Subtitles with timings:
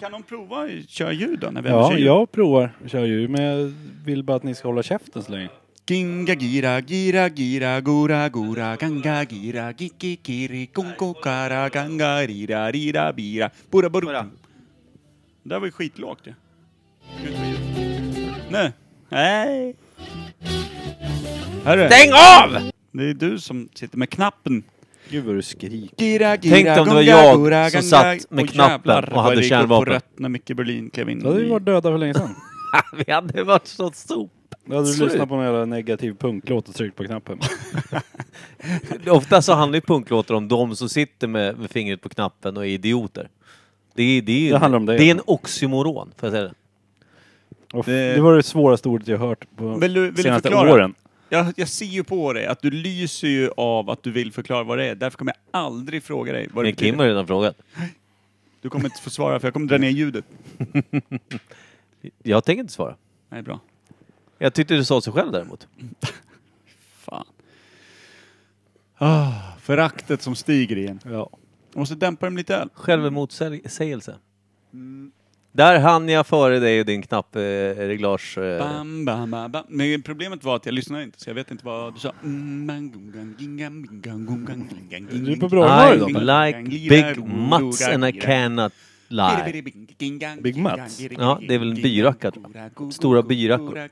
[0.00, 2.06] Kan de prova att köra ljud då när vi Ja, kör ljud?
[2.06, 3.72] jag provar att köra ljud, men jag
[4.04, 5.48] vill bara att ni ska hålla käften så länge.
[5.86, 13.12] Ginga gira gira gira gora gora ganga gira giki kiri gongo kara ganga rira rira
[13.12, 14.22] bira bura bura.
[15.42, 16.34] Det där var ju skitlågt ju.
[18.50, 18.72] Nej.
[19.08, 19.74] Nej.
[21.64, 21.86] Hörru.
[21.86, 22.70] Stäng av!
[22.92, 24.62] Det är du som sitter med knappen.
[25.10, 26.04] Gud vad du skriker.
[26.04, 29.42] Gira, gira, Tänk om det var jag gora, som satt med knappen jävlar, och hade
[29.42, 29.92] kärnvapen.
[29.92, 31.20] rött när Micke Berlin klev in.
[31.20, 32.34] Då hade vi varit döda för länge sedan.
[33.06, 34.32] Vi hade varit så sop.
[34.64, 37.38] Då hade du lyssnat på en jävla negativ punklåt och tryckt på knappen.
[39.08, 42.66] Ofta så handlar ju punklåtar om de som sitter med, med fingret på knappen och
[42.66, 43.28] är idioter.
[43.94, 44.96] Det är, det är, ju- Det handlar om det.
[44.98, 46.52] det är en oxymoron, får jag säga det.
[47.92, 50.72] Det- det var det svåraste ordet jag hört på Vill du, vill du senaste förklara?
[50.72, 50.94] åren.
[51.28, 54.62] Jag, jag ser ju på dig att du lyser ju av att du vill förklara
[54.64, 54.94] vad det är.
[54.94, 56.98] Därför kommer jag aldrig fråga dig vad det Men Kim betyder.
[56.98, 57.56] har redan frågat.
[58.60, 60.24] Du kommer inte få svara för jag kommer dra ner ljudet.
[62.22, 62.96] Jag tänker inte svara.
[63.28, 63.60] Nej, bra.
[64.38, 65.68] Jag tyckte du sa sig själv däremot.
[66.98, 67.26] Fan.
[68.98, 71.00] Ah, föraktet som stiger igen.
[71.04, 71.30] Ja.
[71.72, 72.70] Jag måste dämpa dem lite öl.
[75.52, 78.38] Där hann jag före dig och din knappreglage.
[78.38, 79.64] Eh, Bam, bam, bam, bam.
[79.68, 82.12] Men problemet var att jag lyssnade inte, så jag vet inte vad du sa.
[82.24, 82.66] Mm,
[85.24, 88.72] Du är på bra humör I like big mutts and I cannot
[89.08, 89.62] lie.
[90.42, 91.00] Big Mats?
[91.18, 92.46] Ja, det är väl en byracka, tror
[92.76, 92.92] jag.
[92.92, 93.88] Stora byrackor.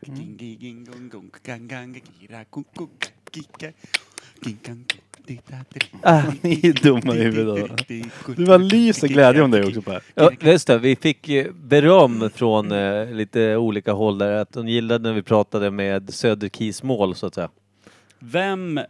[6.02, 7.88] Ah, ni är dumma i huvudet.
[8.36, 10.02] Du bara lyser glädje om dig också Per.
[10.14, 14.68] Ja, just det, vi fick eh, beröm från eh, lite olika håll där, att de
[14.68, 17.50] gillade när vi pratade med Söderkis mål så att säga.
[18.18, 18.80] Vem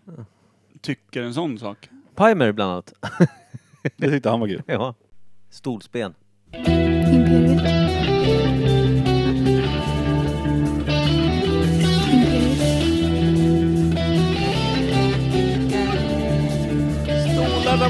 [0.81, 1.89] tycker en sån sak?
[2.17, 2.93] Pimer bland annat.
[3.97, 4.63] Det tyckte han var kul.
[4.67, 4.95] ja.
[5.51, 6.15] Stolsben.
[6.53, 7.86] Imperiet.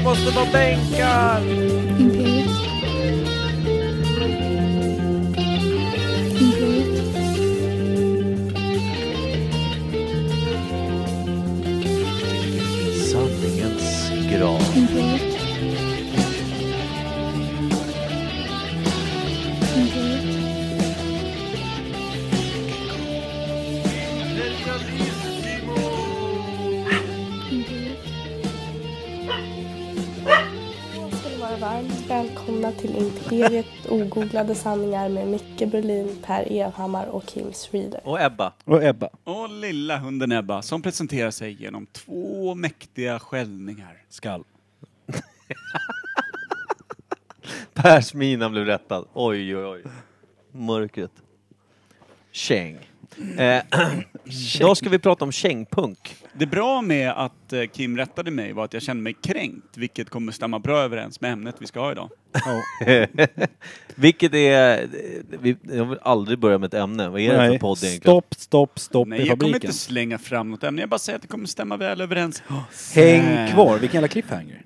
[0.07, 1.41] Måste vara bänkar!
[32.61, 38.01] Välkomna till Imperiet ogooglade sanningar med Micke Berlin, Per Evhammar och Kim Reader.
[38.03, 38.53] Och Ebba.
[38.65, 39.09] Och Ebba.
[39.23, 44.03] Och lilla hunden Ebba som presenterar sig genom två mäktiga skällningar.
[44.09, 44.43] Skall.
[47.73, 49.05] Pers mina blev rättad.
[49.13, 49.83] Oj, oj, oj.
[50.51, 51.11] Mörkret.
[52.31, 52.77] Käng.
[53.37, 53.61] Eh,
[54.55, 56.15] idag ska vi prata om kängpunk.
[56.33, 60.09] Det bra med att eh, Kim rättade mig var att jag kände mig kränkt, vilket
[60.09, 62.09] kommer stämma bra överens med ämnet vi ska ha idag.
[63.95, 64.87] Vilket är...
[65.41, 67.09] Vi, jag vill aldrig börja med ett ämne.
[67.09, 67.59] Vad är det för Nej.
[67.59, 68.01] podd egentligen?
[68.01, 69.69] Stopp, stopp, stopp Nej, i jag kommer fabriken.
[69.69, 72.43] inte slänga fram något ämne, jag bara säger att det kommer stämma väl överens.
[72.95, 74.61] Häng kvar, vilken jävla cliffhanger.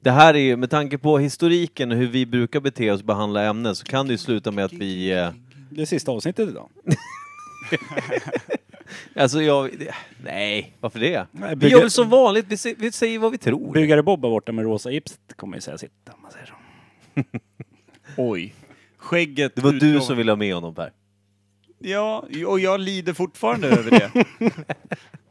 [0.00, 3.06] Det här är ju, med tanke på historiken och hur vi brukar bete oss och
[3.06, 5.12] behandla ämnen så kan det ju sluta med att vi...
[5.12, 5.30] Eh,
[5.70, 6.68] Det är sista avsnittet idag.
[9.16, 9.78] alltså jag...
[9.78, 11.26] det- Nej, varför det?
[11.32, 13.72] Nej, Vi bygga- gör väl som vanligt, vi, se- vi säger vad vi tror.
[13.72, 16.54] Byggare Bob där borta med rosa gips kommer ju säga sitt om man säger så.
[18.16, 18.54] Oj.
[18.96, 20.92] Skägget Det var du utlovar- som ville ha med honom Per.
[21.78, 24.10] Ja, och jag lider fortfarande över det.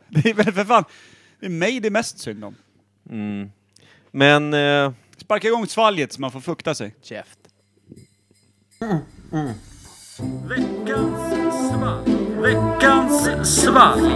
[0.10, 0.84] det är väl för fan,
[1.40, 2.56] det är mig det är mest synd om.
[3.10, 3.52] Mm.
[4.12, 4.54] Men...
[4.54, 6.96] Eh, Sparka igång svalget så man får fukta sig.
[7.02, 7.40] käft.
[10.20, 14.12] Veckans svalg.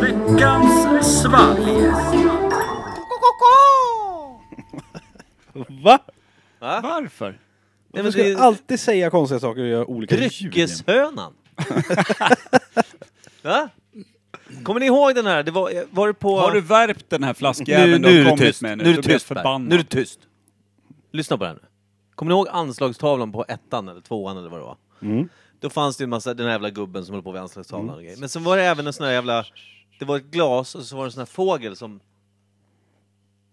[0.00, 1.88] Veckans svalg.
[5.82, 5.98] Va?
[6.58, 6.80] Va?
[6.82, 7.30] Varför?
[7.30, 7.38] Nej,
[7.92, 11.32] Du men ska det är alltid säga konstiga saker och göra olika dryckeshönan.
[13.42, 13.68] Va?
[14.62, 15.42] Kommer ni ihåg den här?
[15.42, 16.40] Det var, var det på...
[16.40, 18.62] Har du värpt den här flaskjäveln nu, du nu är har du kommit tyst.
[18.62, 18.90] med Nu nu?
[18.90, 19.34] är Då du blir jag tyst Per.
[19.34, 19.68] förbannad.
[19.68, 20.20] Nu är du tyst.
[21.12, 21.60] Lyssna på här nu.
[22.18, 24.76] Kommer ni ihåg anslagstavlan på ettan eller tvåan eller vad det var?
[25.00, 25.28] Mm.
[25.60, 27.96] Då fanns det ju en massa, den här jävla gubben som höll på vid anslagstavlan
[27.96, 28.16] och grejer.
[28.16, 29.44] Men så var det även en sån här jävla,
[29.98, 32.00] det var ett glas och så var det en sån här fågel som,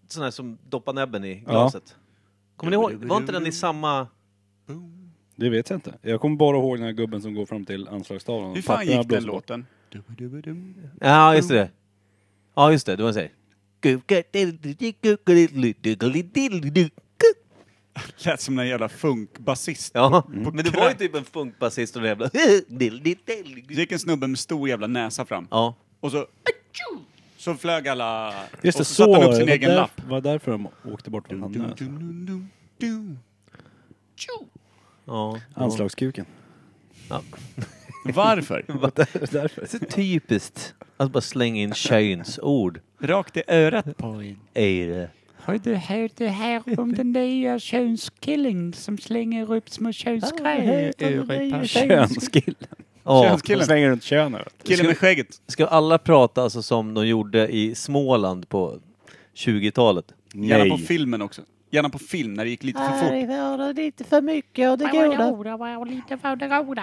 [0.08, 1.96] sån här som doppar näbben i glaset.
[2.56, 2.92] Kommer ni ihåg?
[2.92, 4.06] Var inte den i samma...
[5.36, 5.94] Det vet jag inte.
[6.02, 8.54] Jag kommer bara ihåg den här gubben som går fram till anslagstavlan.
[8.54, 9.66] Hur fan gick den låten?
[11.00, 11.70] Ja, just det.
[12.54, 12.96] Ja, just det.
[12.96, 13.34] Det var en säg.
[18.24, 19.90] Lät som en jävla funkbasist.
[19.94, 22.28] Ja, På men det var ju typ en funkbasist och en jävla...
[22.68, 25.48] Det gick en snubbe med stor jävla näsa fram.
[25.50, 25.74] Ja.
[26.00, 26.26] Och så...
[27.36, 28.34] Så flög alla...
[28.62, 30.00] Just det, och så, så satte han upp sin Det egen där- lapp.
[30.06, 31.86] var därför de åkte bort från alltså.
[34.16, 34.46] Tjo.
[35.04, 35.40] ja.
[35.54, 36.26] Anslagskuken.
[37.08, 37.22] ja.
[38.04, 38.64] Varför?
[39.32, 39.66] därför.
[39.66, 40.74] Så typiskt.
[40.96, 42.80] Att bara slänga in könsord.
[43.00, 44.38] Rakt i örat på en.
[44.54, 45.10] Är det?
[45.46, 51.04] Har du hört det här om den nya könskillen som slänger upp små könsgrejer i
[51.14, 52.56] örat på Könskillen.
[53.04, 53.22] Ja.
[53.28, 53.66] Könskillen.
[53.66, 54.44] slänger runt du.
[54.64, 55.26] Killen med skägget.
[55.46, 58.78] Ska alla prata alltså som de gjorde i Småland på
[59.36, 60.04] 20-talet?
[60.34, 60.86] Gärna på Nej.
[60.86, 61.42] filmen också.
[61.76, 63.10] Gärna på film när det gick lite för fort.
[63.58, 66.82] var det lite för mycket och det Det var lite för det goda.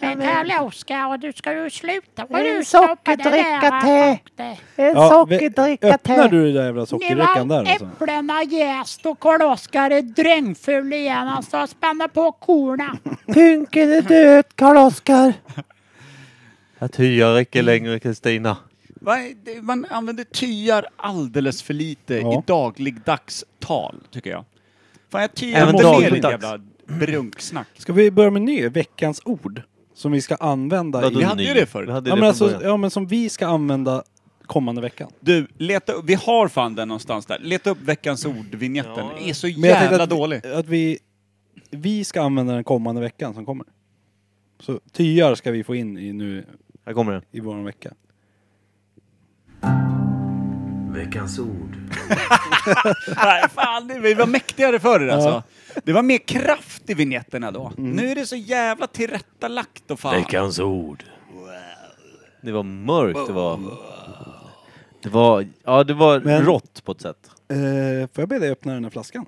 [0.00, 2.26] Men hallå Oskar, du ska ju sluta.
[2.26, 4.56] Får du stoppa det där rakt det.
[4.76, 7.84] Ja, vä- öppnar du det där jävla Nu sockerdrickan där har alltså?
[7.86, 11.26] äpplena jäst och Karl-Oskar är drängfull igen.
[11.26, 12.96] Han står och spänner på korna.
[13.26, 15.32] Punken är död, Karl-Oskar.
[16.78, 18.56] Jag tyar icke längre, Kristina.
[19.62, 22.38] Man använder tyar alldeles för lite Ja.
[22.38, 24.44] i dagligdags tal, tycker jag.
[25.10, 27.68] Fan, jag tyar Även inte ner ditt jävla brunksnack.
[27.78, 28.68] Ska vi börja med ny?
[28.68, 29.62] Veckans ord.
[29.94, 31.18] Som vi ska använda Vadå i...
[31.18, 34.02] Vi hade ju det hade Ja det men, alltså, ja men som vi ska använda
[34.46, 35.10] kommande veckan.
[35.20, 37.38] Du, leta upp, vi har fan den någonstans där.
[37.38, 38.92] Leta upp veckans ord-vinjetten.
[38.96, 39.12] Ja.
[39.18, 40.40] Den är så Men jävla att, dålig.
[40.44, 40.98] Vi, att vi,
[41.70, 43.66] vi ska använda den kommande veckan som kommer.
[44.60, 46.44] Så tyar ska vi få in i nu
[46.86, 47.22] Här kommer den.
[47.30, 47.92] i vår vecka.
[50.92, 51.76] Veckans ord.
[53.16, 55.42] Nej, fan, det, vi var mäktigare förr alltså.
[55.84, 57.72] Det var mer kraft i vinjetterna då.
[57.76, 60.14] Nu är det så jävla tillrättalagt och fan.
[60.14, 61.04] Veckans ord.
[62.42, 63.60] Det var mörkt, det var...
[65.02, 67.30] Det var, ja det var Men- rått på ett sätt.
[67.50, 67.56] Eh,
[68.14, 69.26] får jag be dig öppna den här flaskan?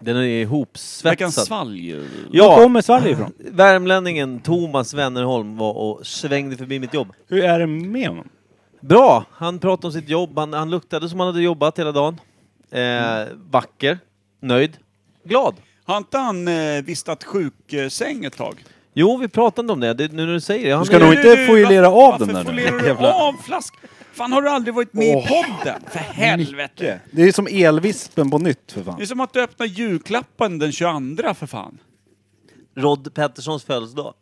[0.00, 1.32] Den är Veckans ihopsvetsad.
[1.46, 1.98] svalg ju.
[2.00, 3.32] Var Ja, kommer Sverige ifrån?
[3.38, 7.12] värmlänningen Thomas Wennerholm var och svängde förbi mitt jobb.
[7.28, 8.28] Hur är det med honom?
[8.88, 9.24] Bra!
[9.32, 12.20] Han pratade om sitt jobb, han, han luktade som han hade jobbat hela dagen.
[12.70, 13.98] Eh, vacker,
[14.40, 14.76] nöjd,
[15.24, 15.54] glad.
[15.84, 18.64] Har inte han eh, vistat sjuksäng ett tag?
[18.94, 20.72] Jo, vi pratade om det, det nu när du säger det.
[20.72, 22.48] Han Du ska är- nog inte foilera av varför den där nu.
[22.50, 23.74] foilerar du Jävla- av flask?
[24.12, 25.24] Fan, har du aldrig varit med Åh.
[25.24, 25.82] i podden?
[25.90, 27.00] För helvete!
[27.10, 29.00] Det är som elvispen på nytt för Det fan.
[29.00, 31.78] är som att du öppnar julklappen den 22 för fan.
[32.76, 34.14] Rod Petterssons födelsedag.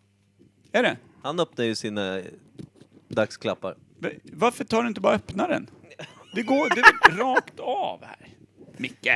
[0.72, 0.96] Är det?
[1.22, 2.20] Han öppnade ju sina
[3.08, 3.74] dagsklappar.
[4.04, 5.70] Va- Varför tar du inte bara öppna den?
[6.34, 8.28] Det går det är rakt av här.
[8.76, 9.08] Micke!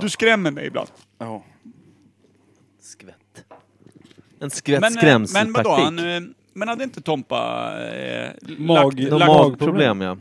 [0.00, 0.88] Du skrämmer mig ibland.
[1.18, 1.44] Ja.
[2.80, 3.44] Skvätt.
[4.40, 5.54] En skvätt Men, eh, skrämseltaktik.
[5.54, 6.20] men vadå, han, eh,
[6.52, 10.16] men hade inte Tompa eh, Mag- lagt, lagt, magproblem, ja.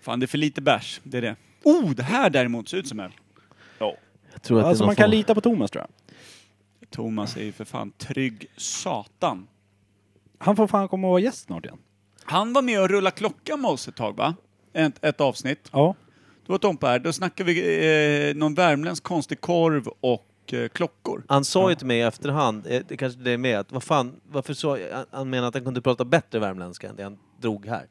[0.00, 1.00] Fan, det är för lite bärs.
[1.04, 1.36] Det är det.
[1.62, 3.12] Oh, det här däremot ser ut som öl.
[4.32, 6.16] Jag tror att Alltså det är man någon kan form- lita på Thomas tror jag.
[6.90, 9.48] Thomas är ju för fan trygg satan.
[10.38, 11.78] Han får fan komma och vara gäst snart igen.
[12.24, 14.34] Han var med och rulla klockan med oss ett tag va?
[14.72, 15.68] Ett, ett avsnitt.
[15.72, 15.94] Ja.
[16.46, 16.98] Då var Tompa här.
[16.98, 21.22] Då snackade vi eh, någon värmländsk konstig korv och eh, klockor.
[21.28, 23.82] Han sa ju till mig i efterhand, eh, det kanske det är med, att vad
[23.82, 27.18] fan, varför så, han- han menar att han kunde prata bättre värmländska än det han
[27.40, 27.86] drog här.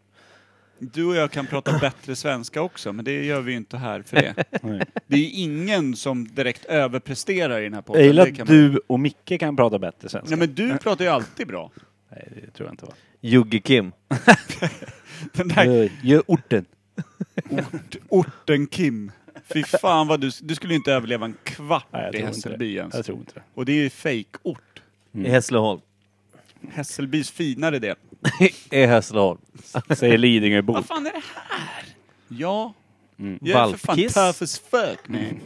[0.80, 4.02] Du och jag kan prata bättre svenska också, men det gör vi ju inte här
[4.02, 4.34] för det.
[5.08, 8.02] Det är ju ingen som direkt överpresterar i den här podden.
[8.02, 10.36] Jag gillar det att man- du och Micke kan prata bättre svenska.
[10.36, 11.72] Nej men du pratar ju alltid bra.
[12.15, 12.91] Nej, det tror jag inte va.
[13.22, 13.91] Jugge Kim.
[15.34, 16.65] Den där Gör orten.
[17.50, 19.12] ort, orten Kim.
[19.53, 22.36] Fy fan vad du, du skulle inte överleva en kvart Nej, jag i tror inte
[22.50, 22.96] Hässelby ens.
[22.96, 23.41] Jag tror inte det.
[23.53, 24.82] Och det är ju fake-ort.
[25.13, 25.82] I Hässleholm.
[26.72, 27.96] Hässelbys finare del.
[28.72, 29.39] I Hässleholm.
[29.96, 30.74] Säger Lidingöbo.
[30.74, 31.86] Vad fan är det här?
[32.27, 32.74] Ja,
[33.20, 33.39] Mm.
[33.41, 34.13] jag är för fan Valpkiss.
[34.13, 35.39] tough as fuck man.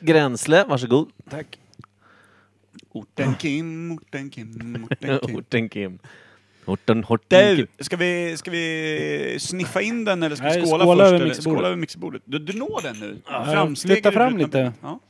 [0.00, 1.10] Gränsle, varsågod.
[1.30, 1.58] Tack.
[2.94, 5.36] Orten Kim, orten Kim, orten Kim.
[5.36, 5.98] Orten Kim.
[6.66, 7.66] Orten, orten Kim.
[7.78, 11.06] Ska vi, ska vi sniffa in den eller ska vi Nej, skåla skåla först?
[11.12, 11.26] över eller?
[11.26, 11.58] mixerbordet.
[11.58, 12.22] Skåla över mixerbordet.
[12.24, 13.22] Du, du når den nu.
[13.26, 14.72] Ja, flytta fram lite.
[14.82, 15.00] Ja.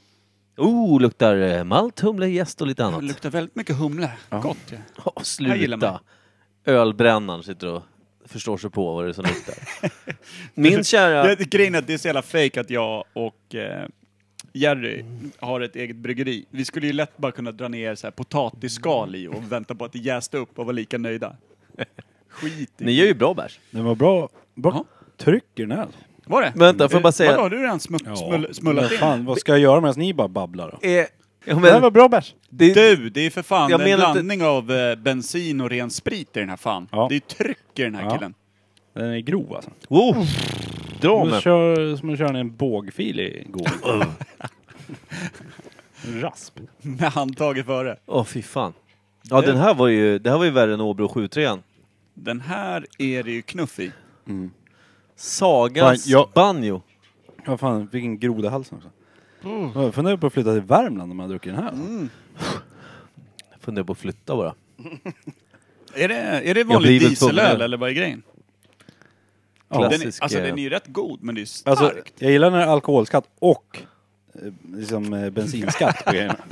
[0.56, 3.04] Oh, luktar eh, malt, humle, jäst och lite Det annat.
[3.04, 4.10] luktar väldigt mycket humle.
[4.30, 4.76] Gott ja.
[5.04, 5.98] Åh, Här gillar man.
[5.98, 6.00] sluta.
[6.80, 7.82] Ölbrännaren sitter och
[8.26, 9.54] förstår sig på vad det är som luktar.
[10.54, 11.34] Min kära...
[11.34, 13.88] Det, grejen är att det är så jävla fake att jag och eh,
[14.58, 15.04] Jerry
[15.38, 16.44] har ett eget bryggeri.
[16.50, 19.84] Vi skulle ju lätt bara kunna dra ner så här potatisskal i och vänta på
[19.84, 21.36] att det jäste upp och vara lika nöjda.
[22.28, 23.58] Skit i Ni gör ju bra bärs.
[23.70, 24.84] Det var bra, bra
[25.16, 25.86] tryck i den här.
[26.26, 26.52] Var det?
[26.56, 28.98] Vänta, får jag bara säga- Vadå, har du redan smuck, smull, smullat men in?
[28.98, 30.88] fan, vad ska jag göra medan ni bara babblar då?
[30.88, 31.04] Eh, ja,
[31.44, 32.34] Det här var men, bra bärs.
[32.50, 35.70] det, Du, det är för fan Jag en menar inte- blandning av eh, bensin och
[35.70, 36.88] ren sprit i den här fan.
[36.92, 37.06] Ja.
[37.10, 38.10] Det är tryck i den här Ja.
[38.14, 38.34] killen.
[38.94, 39.70] Den är grov alltså.
[39.88, 40.24] oh,
[41.08, 41.42] dra med.
[41.42, 43.68] köra, som att köra en bågfil i god.
[46.22, 46.58] Rasp.
[46.82, 47.96] Med handtaget före.
[48.06, 48.72] Åh, fy fan.
[49.22, 51.48] Ja, den här var ju, det här var ju värre än Åbro 73
[52.14, 53.92] Den här är det ju knuff i.
[55.16, 56.82] Sagas Fan, jag- banjo.
[57.46, 58.90] Ja fan, vilken groda i halsen också.
[59.80, 61.72] Jag funderar på att flytta till Värmland om man har druckit den här.
[63.50, 64.54] Jag funderar på att flytta bara.
[65.96, 68.22] Är det, är det blir vanlig dieselöl eller vad är grejen?
[69.68, 69.76] Ja.
[69.78, 71.80] Den, är- Klassisk, alltså eh, den är ju rätt god men det är starkt.
[71.80, 73.78] Alltså, jag gillar när det är alkoholskatt och
[74.34, 76.36] eh, liksom eh, bensinskatt på grejerna.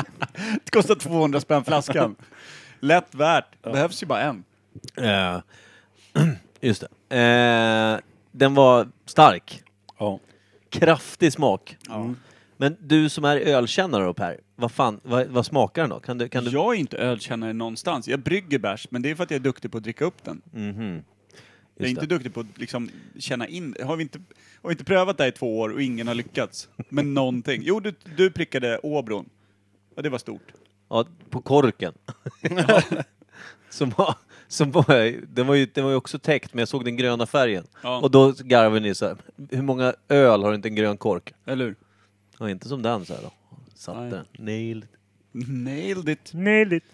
[0.65, 2.17] Det kostar 200 spänn flaskan.
[2.81, 3.63] Lätt värt.
[3.63, 4.45] Behövs ju bara en.
[4.97, 5.41] Eh,
[6.61, 7.17] just det.
[7.17, 9.63] Eh, den var stark.
[9.99, 10.19] Ja.
[10.71, 11.77] Kraftig smak.
[11.89, 12.11] Ja.
[12.57, 16.01] Men du som är ölkännare då Per, vad fan, vad, vad smakar den då?
[16.01, 16.51] Kan du, kan du...
[16.51, 18.09] Jag är inte ölkännare någonstans.
[18.09, 20.25] Jag brygger bärs, men det är för att jag är duktig på att dricka upp
[20.25, 20.43] den.
[20.53, 21.03] Mhm.
[21.77, 22.07] Jag är inte det.
[22.07, 24.19] duktig på att liksom känna in Har vi inte,
[24.63, 27.63] har vi inte prövat det här i två år och ingen har lyckats med någonting?
[27.65, 29.29] Jo, du, du prickade Åbron.
[29.95, 30.53] Ja, det var stort.
[30.89, 31.95] Ja, på korken.
[33.71, 34.15] som var,
[34.49, 37.27] som var, den, var ju, den var ju också täckt, men jag såg den gröna
[37.27, 37.67] färgen.
[37.83, 38.01] Ja.
[38.01, 39.17] Och då garvade ni så här,
[39.51, 41.35] hur många öl har inte en grön kork?
[41.47, 41.77] Eller hur?
[42.39, 43.33] Ja, inte som den så här då.
[43.75, 44.11] Satte Nej.
[44.11, 44.27] den.
[44.33, 44.89] Nailed.
[45.33, 46.33] Nailed it.
[46.33, 46.85] Nailed it.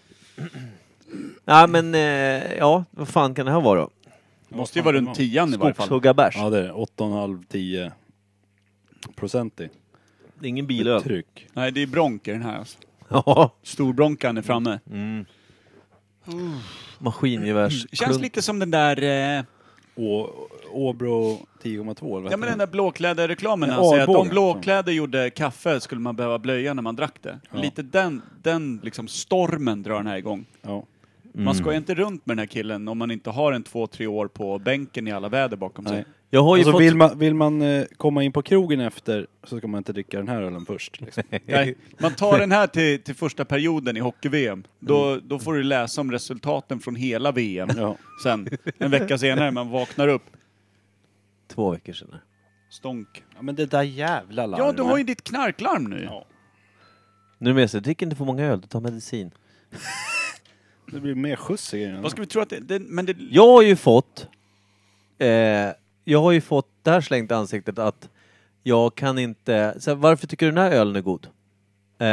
[1.45, 3.89] Nej men, eh, ja, vad fan kan det här vara då?
[4.49, 5.85] Måste ju vara runt tian i varje fall.
[5.87, 6.35] Skogshugga-bärs.
[6.37, 6.71] Ja det är det.
[6.73, 7.91] 8,5-10
[9.15, 9.69] procentig.
[10.39, 11.03] Det är ingen bilöl.
[11.03, 11.47] Tryck.
[11.53, 12.77] Nej, det är bronker den här alltså.
[13.09, 13.51] Ja.
[13.63, 14.79] Storbronkan är framme.
[14.91, 15.25] Mm.
[16.99, 17.85] Maskingevärs.
[17.89, 19.03] Det känns lite som den där...
[19.37, 19.43] Eh,
[19.95, 20.29] Å,
[20.71, 23.69] Åbro 10,2 eller vad ja men den där blåkläder-reklamen.
[23.69, 24.29] Ja, Han säger att om Arboga.
[24.29, 27.39] blåkläder gjorde kaffe skulle man behöva blöja när man drack det.
[27.51, 27.61] Ja.
[27.61, 30.45] Lite den, den liksom stormen drar den här igång.
[30.61, 30.83] Ja.
[31.33, 33.87] Man ska ju inte runt med den här killen om man inte har en två,
[33.87, 35.95] tre år på bänken i alla väder bakom sig.
[35.95, 36.05] Nej.
[36.29, 36.81] Jag har ju Alltså fått...
[36.81, 40.17] vill man, vill man eh, komma in på krogen efter så ska man inte dricka
[40.17, 41.01] den här ölen först.
[41.01, 41.23] Liksom.
[41.45, 44.63] Nej, man tar den här till, till första perioden i hockey-VM.
[44.79, 47.69] Då, då får du läsa om resultaten från hela VM.
[47.77, 47.95] Ja.
[48.23, 50.23] Sen, en vecka senare, man vaknar upp.
[51.47, 52.15] Två veckor sedan.
[52.69, 53.23] Stånk.
[53.35, 54.65] ja men det där jävla larmet.
[54.65, 56.03] Ja, du har ju ditt knarklarm nu.
[56.03, 56.25] Ja.
[57.37, 59.31] Nu är det med sig, drick inte för många öl, du tar medicin.
[60.91, 62.01] Det blir mer skjuts i grejerna.
[62.01, 62.59] Vad ska vi tro att det...
[62.59, 64.27] det men det Jag har ju fått...
[65.17, 65.27] Eh,
[66.03, 68.09] jag har ju fått det här slängt i ansiktet att
[68.63, 69.75] jag kan inte...
[69.79, 71.27] Så här, varför tycker du den här ölen är god?
[71.99, 72.07] Eh,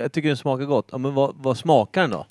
[0.00, 0.88] jag tycker den smakar gott.
[0.92, 2.26] Ja, men vad, vad smakar den då?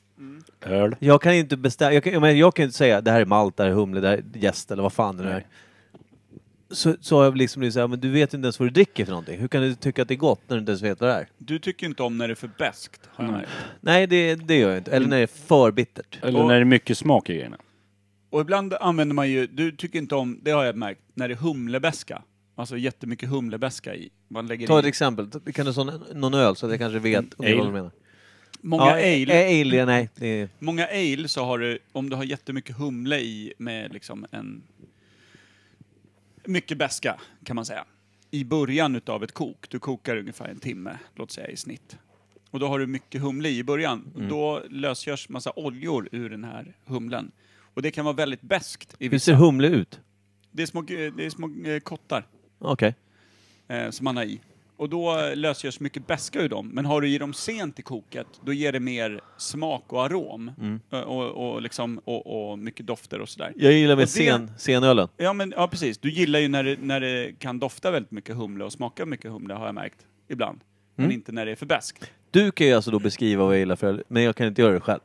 [0.62, 0.96] Öl.
[1.00, 1.94] Jag kan inte bestämma...
[1.94, 3.74] Jag kan, jag, menar, jag kan inte säga det här är malt, det här är
[3.74, 5.46] humle, det här är jäst eller vad fan det nu är.
[6.72, 9.06] Så, så har jag liksom blivit såhär, men du vet inte ens vad du dricker
[9.06, 9.40] för någonting.
[9.40, 11.14] Hur kan du tycka att det är gott när du inte ens vet vad det
[11.16, 11.28] är?
[11.38, 13.42] Du tycker inte om när det är för beskt, har jag Nej.
[13.42, 13.52] märkt.
[13.82, 14.92] Nej, det, det gör jag inte.
[14.92, 16.20] Eller när det är för bittert.
[16.24, 17.58] Eller Och- när det är mycket smak i grejerna.
[18.30, 21.34] Och ibland använder man ju, du tycker inte om, det har jag märkt, när det
[21.34, 22.22] är humlebeska.
[22.56, 24.10] Alltså jättemycket humlebeska i.
[24.28, 25.30] Man lägger Ta ett i exempel.
[25.54, 27.92] Kan du sån, någon öl så att jag kanske vet ungefär vad du menar?
[28.62, 29.50] många ja, ale.
[29.52, 30.10] eh, ale, nej.
[30.16, 34.26] Det är, Många ale så har du, om du har jättemycket humle i med liksom
[34.32, 34.62] en...
[36.46, 37.86] Mycket beska kan man säga.
[38.32, 39.70] I början utav ett kok.
[39.70, 41.98] Du kokar ungefär en timme, låt säga i snitt.
[42.52, 44.12] Och då har du mycket humle i början.
[44.16, 47.32] Och Då lösgörs massa oljor ur den här humlen.
[47.74, 50.00] Och det kan vara väldigt beskt i hur ser humle ut?
[50.52, 52.28] Det är små, det är små eh, kottar
[52.60, 52.96] Okej.
[53.68, 54.42] eh, som man har i.
[54.80, 56.68] Och då lösgörs mycket beska ur dem.
[56.74, 60.52] Men har du i dem sent i koket, då ger det mer smak och arom.
[60.92, 63.54] Eh, Och, och, liksom, och, och mycket dofter och sådär.
[63.56, 65.08] Jag gillar med det- sen, senölen.
[65.18, 65.98] Ja, men, ja, precis.
[65.98, 69.32] Du gillar ju när det, när det kan dofta väldigt mycket humle och smaka mycket
[69.32, 70.00] humle, har jag märkt.
[70.30, 70.60] Ibland.
[70.96, 71.16] Men Mm.
[71.16, 72.12] inte när det är för beskt.
[72.32, 74.62] Du kan ju alltså då beskriva vad jag gillar för öl, men jag kan inte
[74.62, 75.00] göra det själv.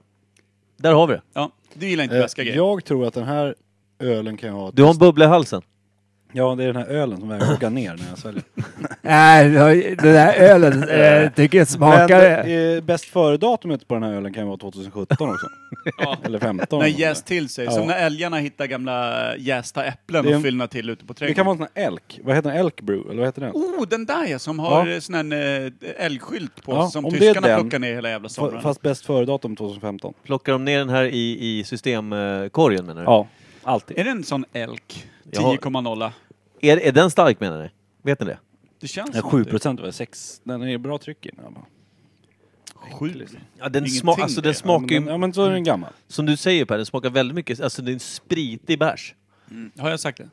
[0.77, 1.23] Där har vi det.
[1.33, 2.57] Ja, du gillar inte Eh, beska grejer.
[2.57, 3.55] jag tror att den här
[3.99, 4.71] ölen kan jag ha...
[4.71, 5.63] Du har en bubbla i halsen.
[6.37, 8.43] Ja, det är den här ölen som vägrar åka ner när jag sväljer.
[9.03, 9.51] Nej,
[10.03, 12.49] den där ölen eh, tycker jag Men smakar...
[12.49, 15.47] eh, bäst före-datumet på den här ölen kan ju vara 2017 också.
[15.99, 16.17] Ja.
[16.25, 16.79] Eller 15.
[16.79, 17.65] När jäst till sig.
[17.65, 17.71] Ja.
[17.71, 21.13] Som när älgarna hittar gamla jästa äpplen Det är en- och fyllnar till ute på
[21.13, 21.35] Det trädgården.
[21.35, 22.21] kan vara en sån här elk.
[22.25, 22.59] Vad heter den?
[22.61, 23.11] Elk brew?
[23.11, 23.51] Eller vad heter den?
[23.55, 24.93] Oh, den där ja, som har Ja.
[24.95, 25.01] ja.
[25.01, 25.73] sån här eh,
[26.07, 28.33] älgskylt på Ja, sig som om det är tyskarna den, plockar ner hela jävla Fa-
[28.33, 28.63] sommaren.
[28.63, 30.15] Fast bäst före-datum 2015.
[30.25, 33.05] Plockar de ner den här i, i systemkorgen menar du?
[33.07, 33.27] Ja,
[33.63, 33.99] alltid.
[33.99, 35.07] Är det en sån elk?
[35.35, 36.11] Jag har- 10,0
[36.61, 37.71] Är, är den stark menar ni?
[38.03, 38.39] Vet ni det?
[38.81, 40.41] Det känns Ja, som 7 att det- procent var 6.
[40.45, 41.45] Den är bra tryck i den.
[41.45, 41.65] här, bara.
[42.99, 43.07] Sju.
[43.59, 44.49] Ja, den, Ingenting sma, alltså, det.
[44.49, 45.91] den Ja, smakar men, ju, den, ja men så är den gammal.
[46.09, 49.15] som du säger Per, den smakar väldigt mycket, alltså det är en spritig bärs.
[49.79, 50.29] Har jag sagt det?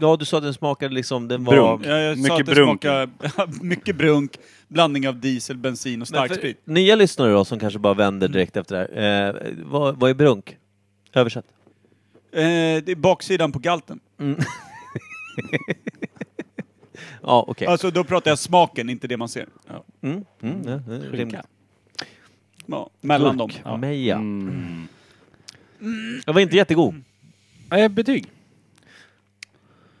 [0.00, 1.54] Ja, du sa att den smakade liksom, den var...
[1.54, 1.86] Brunk.
[1.86, 2.82] Ja, jag Mycket sa att det brunk.
[2.82, 3.10] smakar
[3.64, 4.38] mycket brunk,
[4.68, 6.60] blandning av diesel, bensin och Men för starksprit.
[6.64, 9.46] Nya lyssnare då, som kanske bara vänder direkt efter det här.
[9.48, 10.56] Eh, vad, vad är brunk?
[11.12, 11.44] Översätt.
[12.32, 14.00] Eh, det är baksidan på galten.
[17.22, 17.66] Ja, okej.
[17.68, 19.46] Alltså då pratar jag smaken, inte det man ser.
[20.00, 21.40] Mm, mm, ja, det är rimligt.
[22.66, 23.50] Ja, mellan dem.
[23.64, 23.76] Ja.
[23.76, 24.16] Meja.
[24.16, 24.88] Mm.
[26.24, 27.02] Den var inte jättegod.
[27.72, 28.26] Eh, betyg.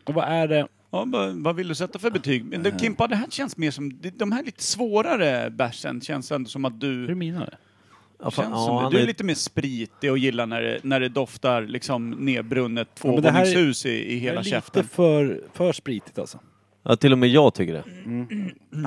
[0.04, 0.68] Och vad är det?
[0.90, 2.44] Ja, vad, vad vill du sätta för betyg?
[2.44, 4.00] Men det, Kimpa, det här känns mer som...
[4.16, 7.14] De här lite svårare bärsen känns ändå som att Hur du...
[7.14, 7.56] mina det?
[8.22, 8.82] Ja, fan, Känns ja, som det.
[8.82, 12.10] han Du är är- lite mer spritig och gillar när det, när det doftar liksom
[12.10, 14.84] nedbrunnet men det här är- tvåvåningshus i, i Det är hela lite käften.
[14.88, 16.38] för, för spritigt alltså.
[16.82, 17.84] ja, till och med jag tycker det.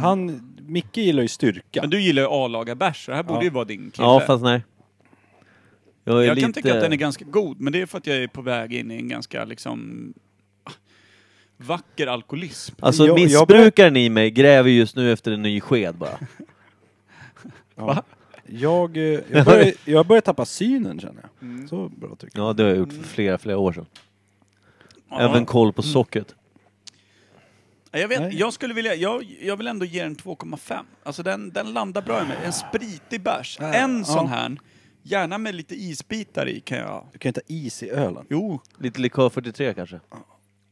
[0.02, 1.82] Han, Micke gillar ju styrka.
[1.82, 3.44] Men du gillar ju A-laga bärs, så det här borde Ja.
[3.44, 4.08] ju vara din kille.
[4.08, 4.64] Ja, fast nej.
[6.04, 6.42] Jag är jag lite...
[6.46, 8.42] kan tycka att den är ganska god, men det är för att jag är på
[8.42, 10.14] väg in i en ganska liksom
[11.58, 12.76] vacker alkoholism.
[12.80, 16.20] Alltså Jag- jag missbrukaren i mig gräver just nu efter en ny sked bara.
[17.76, 18.04] Ja.
[18.52, 21.70] Jag, eh, jag, börjar, jag börjar tappa synen känner jag.
[21.70, 22.50] Så bra tycker jag.
[22.50, 23.86] Ja, det har jag gjort för flera, flera år sedan.
[25.10, 25.20] Ja.
[25.20, 26.36] Även koll på sockret.
[27.92, 28.36] Ja, Jag, vet, Nej.
[28.40, 30.80] jag skulle vilja, jag, jag vill ändå ge den 2,5.
[31.04, 32.38] Alltså den, den landar bra i mig.
[32.46, 33.58] En spritig bärs.
[33.62, 34.04] Ja, En ja.
[34.04, 34.58] sån här,
[35.04, 37.06] gärna med lite isbitar i kan jag...
[37.12, 38.26] Du kan ju ta is i ölen.
[38.30, 38.62] Jo.
[38.78, 40.00] Lite likör 43 kanske.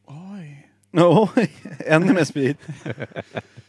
[0.06, 0.68] Oj.
[0.92, 1.52] Oj,
[1.86, 2.58] ännu mer sprit.
[2.84, 3.00] Men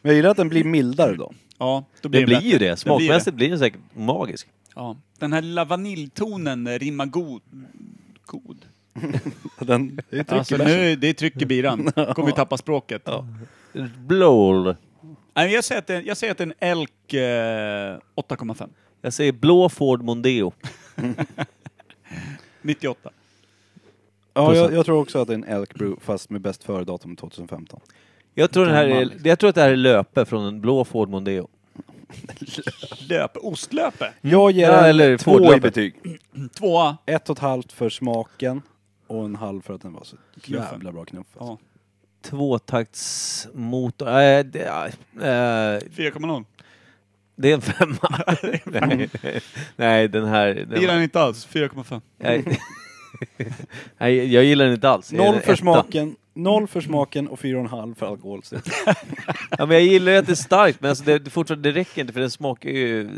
[0.02, 1.34] jag gillar att den blir mildare då.
[1.60, 2.48] Ja, då Det blir blir bättre.
[2.50, 2.66] ju det.
[2.66, 4.48] blir Smakmässigt blir den säkert magisk.
[4.76, 4.98] Ja.
[5.20, 7.42] Den här lilla vaniljtonen rimmar god.
[8.26, 8.66] God.
[9.60, 10.78] Den, det är tryck Alltså i bärsen.
[10.78, 11.92] nu, det är tryck i biran.
[11.96, 13.10] Kommer vi tappa språket.
[13.98, 14.76] Blål.
[15.34, 18.70] Nej, jag, säger att det, jag säger att det är en Elk eh, 8,5.
[19.02, 20.54] Jag säger blå Ford Mondeo.
[22.62, 23.10] 98.
[24.34, 27.16] Ja, jag, jag tror också att det är en Elk Brew fast med bäst före-datum
[27.16, 27.80] 2015.
[28.40, 29.12] Jag tror, den här är, Gammal.
[29.24, 31.48] jag tror att det här är löpe från en blå Ford Mondeo.
[33.10, 34.14] Löpe, ostlöpe.
[34.22, 35.62] Jag ger Ja, den eller två i Ford-löpet.
[35.62, 35.94] betyg.
[36.58, 36.98] Tvåa.
[37.06, 38.62] Ett och ett halvt för smaken
[39.08, 40.68] och en halv för att den var så Knuffen.
[40.72, 41.28] jävla bra knuff.
[41.38, 41.46] Alltså.
[41.52, 42.30] Ja.
[42.30, 44.08] Tvåtaktsmotor.
[44.08, 46.46] Äh, det, äh, 4,0.
[47.36, 48.24] det är en femma.
[48.66, 49.10] Nej.
[49.76, 50.54] Nej, den här...
[50.54, 51.48] Den Det gillar han inte alls.
[51.48, 52.02] 4,5.
[52.18, 52.60] Nej.
[53.98, 55.14] Nej, jag gillar den inte alls.
[55.14, 55.56] Jag Noll för etta.
[55.62, 58.72] smaken, noll för smaken och fyra och en halv för alkoholstyrka.
[59.58, 61.80] Ja, men jag gillar ju att det är starkt, men alltså det, det, fortfarande, det
[61.80, 63.10] räcker inte för den smakar ju...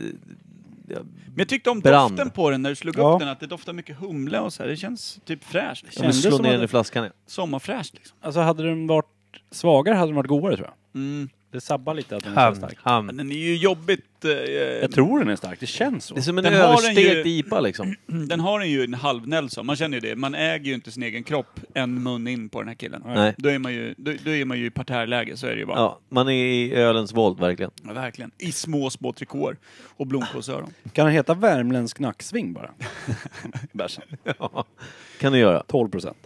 [0.88, 2.12] Ja, Men jag tyckte om Brand.
[2.12, 3.13] doften på den när du slog Ja.
[3.13, 4.69] upp den, att det doftar mycket humle och så här.
[4.69, 5.86] Det känns typ fräscht.
[5.86, 7.03] Det Kändes som ner den i flaskan.
[7.03, 7.10] Ja.
[7.27, 8.17] sommarfräscht liksom.
[8.21, 9.05] Alltså hade den varit
[9.51, 11.01] svagare hade den varit godare tror jag.
[11.01, 11.29] Mm.
[11.51, 12.77] Det sabbar lite att den är så stark.
[12.81, 13.05] Ham.
[13.05, 14.25] Men den är ju jobbigt...
[14.25, 16.13] Eh, Jag tror den är stark, det känns så.
[16.15, 17.95] Det är som en Den har den överstekt ju- IPA liksom.
[18.05, 20.15] den har den ju en halv Nelson, man känner ju det.
[20.15, 23.03] Man äger ju inte sin egen kropp en mun in på den här killen.
[23.05, 23.33] Nej.
[23.37, 25.65] Då är man ju, då, då är man ju i parterrläge, så är det ju
[25.65, 25.77] bara.
[25.79, 27.71] Ja, man är i ölens våld verkligen.
[27.87, 28.31] Ja, verkligen.
[28.37, 29.57] I små, små trikåer
[29.97, 30.73] och blomkålsöron.
[30.93, 32.71] Kan den heta värmländsk nacksving bara?
[33.71, 34.03] Bärsen.
[34.39, 34.65] Ja,
[35.19, 35.63] kan du göra.
[35.67, 36.17] 12 procent.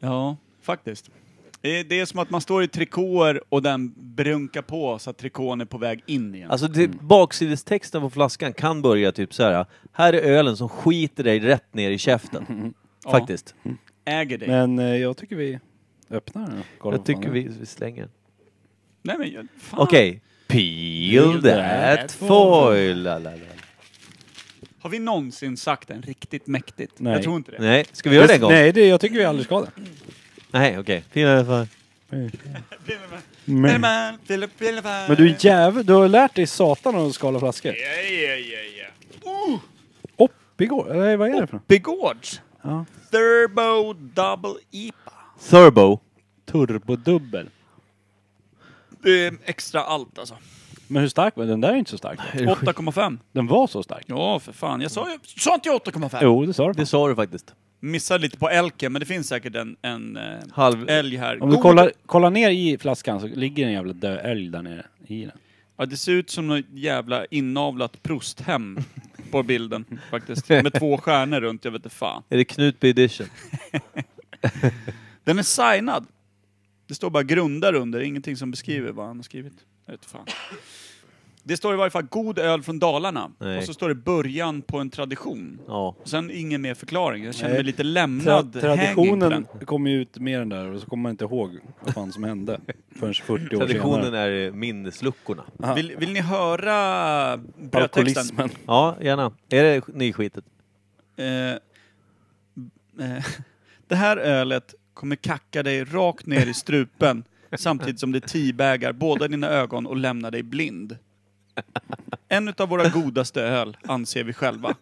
[0.00, 1.10] Ja, faktiskt.
[1.64, 5.60] Det är, som att man står i trikåer och den brunkar på så att trikån
[5.60, 6.50] är på väg in igen.
[6.50, 9.66] Alltså det, baksidestexten på flaskan kan börja typ så här.
[9.92, 12.74] Här är ölen som skiter dig rätt ner i käften.
[13.04, 13.10] Ja.
[13.10, 13.54] Faktiskt.
[14.04, 14.48] Äger dig.
[14.48, 15.58] Men eh, jag tycker vi
[16.10, 18.08] öppnar den och kollar Jag vad tycker vi, vi slänger.
[19.02, 19.80] Nej men jag- fan.
[19.80, 20.22] Okej.
[20.46, 23.02] Peel that foil.
[23.02, 23.36] La, la, la.
[24.80, 26.92] Har vi någonsin sagt den riktigt mäktigt?
[26.96, 27.12] Nej.
[27.12, 27.58] Jag tror inte det.
[27.60, 28.50] Nej, ska vi göra det en gång?
[28.52, 29.70] Nej, det, jag tycker vi aldrig ska det.
[30.54, 31.04] Nej, okej.
[31.12, 31.66] Foil.
[33.44, 34.18] Men, Men,
[35.16, 37.72] du är jävel, du har lärt dig satan att skala flaskor.
[37.72, 38.86] Ja, ja, ja,
[39.24, 39.60] ja.
[40.24, 41.66] Upp igår, eller vad är det för något?
[41.66, 42.40] Begårds.
[42.62, 42.84] Ja.
[43.10, 45.12] Turbo Double IPA.
[45.50, 46.00] Turbo.
[46.46, 47.48] Turbodubbel.
[49.02, 50.36] Det är extra allt alltså.
[50.86, 51.50] Men hur stark var den?
[51.50, 52.18] Den där är inte så stark.
[52.32, 53.18] 8,5.
[53.32, 54.04] Den var så stark.
[54.06, 54.80] Ja, för fan.
[54.80, 55.18] Jag sa ju...
[55.40, 56.18] Sa inte jag 8,5?
[56.22, 56.72] Jo, det sa du.
[56.72, 57.54] Det sa du faktiskt.
[57.84, 60.88] Missade lite på elken, men det finns säkert en, en eh, Halv...
[60.88, 61.42] älg här.
[61.42, 64.62] Om du God- kollar, kollar ner i flaskan så ligger en jävla död älg där
[64.62, 65.38] nere i den.
[65.76, 68.78] Ja, det ser ut som något jävla inavlat prosthem
[69.30, 70.48] på bilden faktiskt.
[70.48, 72.22] Med två stjärnor runt, jag vet inte fan.
[72.28, 73.26] Är det Knutby edition?
[75.24, 76.06] Den är signad.
[76.86, 79.54] Det står bara grundar under, ingenting som beskriver vad han har skrivit.
[79.86, 80.26] Jag vet inte fan.
[81.46, 83.30] Det står i varje fall god öl från Dalarna.
[83.38, 83.58] Nej.
[83.58, 85.58] Och så står det början på en tradition.
[85.66, 85.96] Ja.
[86.00, 87.24] Och sen ingen mer förklaring.
[87.24, 87.58] Jag känner Nej.
[87.58, 91.02] mig lite Tra lämnad på traditionen kom ju ut med den där och så kommer
[91.02, 92.60] man inte ihåg vad fan som hände
[92.98, 94.46] förrän 40 år Traditionen senare.
[94.46, 95.44] är minnesluckorna.
[95.76, 98.50] Vill, vill ni höra brödtexten?
[98.66, 99.32] Ja, gärna.
[99.48, 100.44] Är det nyskitet?
[101.16, 101.58] Eh, eh,
[103.88, 107.24] det här ölet kommer kacka dig rakt ner i strupen
[107.56, 110.96] samtidigt som det teabagar båda dina ögon och lämnar dig blind.
[112.28, 114.74] En utav våra godaste öl, anser vi själva.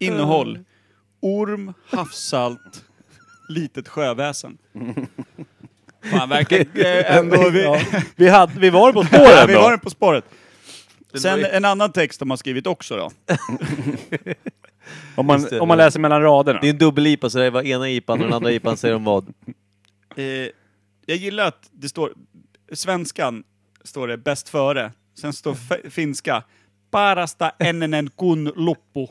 [0.00, 0.58] Innehåll.
[1.20, 2.84] Orm, havssalt,
[3.48, 4.58] litet sjöväsen.
[6.10, 7.50] Fan, verkar eh, ändå...
[7.50, 7.80] Vi, Ja.
[8.16, 10.24] Vi, hade, vi var på spåren vi har den på spåret.
[11.14, 13.10] Sen en annan text de har skrivit också då.
[15.14, 15.60] Om man, Just det.
[15.60, 16.60] om man läser mellan raderna.
[16.60, 19.04] Det är en dubbel-IPA, så det var ena IPAn och den andra IPAn säger de
[19.04, 19.32] vad?
[20.16, 20.24] Eh,
[21.06, 22.12] jag gillar att det står,
[22.72, 23.44] svenskan
[23.84, 26.42] står det bäst före, sen står finska
[26.90, 29.06] parasta ennenen kun loppu.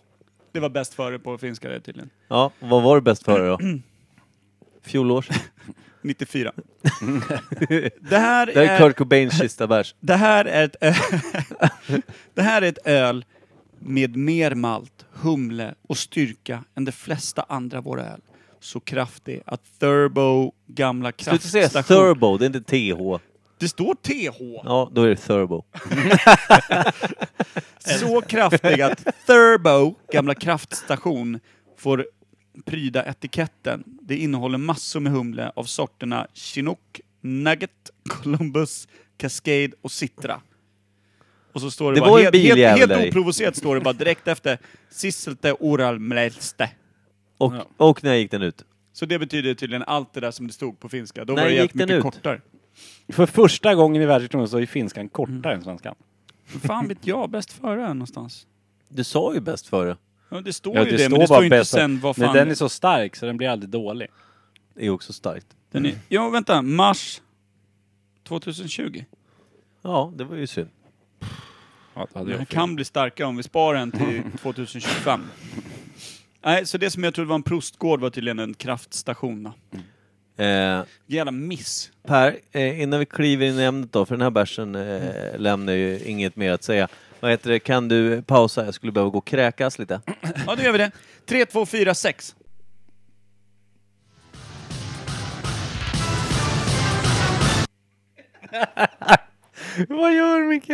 [0.52, 2.10] Det var bäst före på finska det tydligen.
[2.28, 3.60] Ja, vad var det bäst för då?
[4.82, 5.30] Fjolårs?
[6.02, 6.52] 94.
[8.00, 9.96] det, här Det är är, Kurt Cobains sista vers.
[10.00, 10.76] det, här är ett
[12.34, 13.26] det här är ett öl
[13.80, 18.22] med mer malt, humle och styrka än de flesta andra våra öl.
[18.60, 21.98] Så kraftig att Thurbo gamla Sluta säga kraftstation...
[21.98, 23.24] Turbo, det är inte TH.
[23.60, 24.62] Det står TH!
[24.64, 25.64] Ja, då är det Turbo.
[28.00, 31.40] Så kraftig att Thurbo, gamla kraftstation,
[31.78, 32.06] får
[32.66, 33.84] pryda etiketten.
[34.02, 40.42] Det innehåller massor med humle av sorterna Chinook, Nugget, Columbus, Cascade och Citra.
[41.54, 44.28] Och så står det, Det bara var helt, helt, helt oprovocerat står det bara direkt
[44.28, 44.58] efter
[44.90, 46.70] Sisselte Oralmälste.
[47.38, 47.66] Och, Ja.
[47.78, 48.66] och när gick den ut?
[48.94, 51.26] Så det betyder tydligen allt det där som det stod på finska.
[51.26, 52.04] Då När var det gick den ut?
[52.04, 52.42] kortare.
[53.10, 55.96] För första gången i världshistorien så är finskan kortare än svenskan.
[56.46, 58.48] Fan vet jag, bäst före någonstans.
[58.90, 59.98] Du sa ju bäst före.
[60.30, 62.28] Ja, det står Ja, ju det men det står ju inte bäst sen vad Men
[62.28, 62.36] fan...
[62.36, 64.08] den är så stark så den blir aldrig dålig.
[64.74, 65.48] Det är också starkt.
[65.72, 66.62] Den är, ja, vänta.
[66.62, 67.22] Mars
[68.28, 69.04] 2020.
[69.82, 70.70] Ja, det var ju synd.
[71.94, 75.22] Ja, det hade Den kan bli starkare om vi sparar den till 2025.
[76.42, 79.44] Nej, så det som jag trodde var en prostgård var tydligen en kraftstation.
[79.44, 79.54] då.
[80.40, 81.92] Eh, Jävla miss.
[82.08, 85.74] per, eh, innan vi kliver in i ämnet då, för den här bärsen eh, lämnar
[85.74, 86.88] ju inget mer att säga.
[87.20, 88.66] Vad heter det, kan du pausa?
[88.66, 90.02] Jag skulle behöva gå och kräkas lite.
[90.48, 90.92] Ja, då gör vi det.
[91.26, 92.36] 3, 2, 4, 6.
[99.90, 100.70] Vad gör Micke?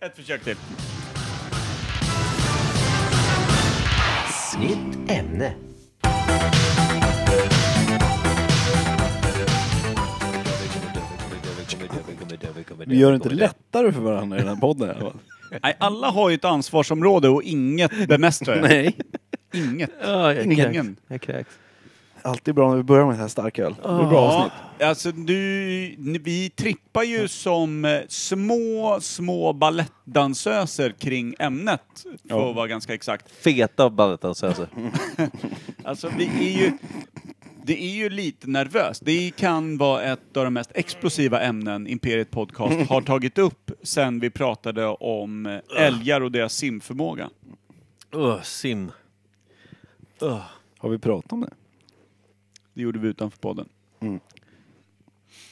[0.00, 0.56] Ett försök till.
[4.58, 5.54] Nytt ämne.
[12.86, 15.18] Vi gör det inte lättare för varandra i den här podden i alla fall.
[15.62, 18.68] Nej, alla har ju ett ansvarsområde och inget bemästrar jag.
[18.68, 18.96] Nej.
[19.54, 19.90] Inget.
[20.02, 20.72] Ja, jag Ingen.
[20.72, 20.88] kräks.
[21.08, 21.50] Jag kräks.
[22.22, 23.74] Alltid bra när vi börjar med så här starköl.
[23.82, 24.52] Det är bra avsnitt.
[24.78, 25.36] Ja, alltså du,
[25.98, 31.80] vi trippar ju som eh, små, små balettdansöser kring ämnet.
[32.02, 32.50] För Ja.
[32.50, 33.30] att vara ganska exakt.
[33.30, 34.66] Feta balettdansöser.
[35.84, 36.72] Alltså vi är ju...
[37.70, 39.02] Det är ju lite nervöst.
[39.04, 44.20] Det kan vara ett av de mest explosiva ämnen Imperiet Podcast har tagit upp sen
[44.20, 47.30] vi pratade om eh, älgar och deras simförmåga.
[48.14, 48.92] Uh, sim.
[50.22, 50.42] Uh.
[50.78, 51.50] Har vi pratat om det?
[52.74, 53.68] Det gjorde vi utanför podden.
[54.00, 54.39] Inte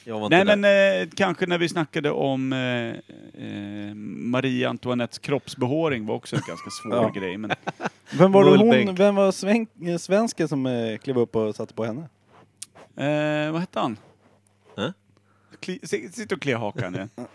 [0.05, 0.55] Nej där.
[0.55, 2.59] men eh, kanske när vi snackade om eh,
[3.45, 7.09] eh, Marie Antoinettes kroppsbehåring var också en ganska svår Ja.
[7.09, 7.37] grej.
[7.37, 7.51] Men
[8.17, 8.99] Vem var, det hon, Mullbänk.
[8.99, 12.01] vem var sven, eh, svensken som eh, klev upp och satte på henne?
[12.95, 13.97] Eh, vad hette han?
[14.77, 14.89] Eh?
[15.59, 17.09] Kli, si- sitt och klia hakan igen.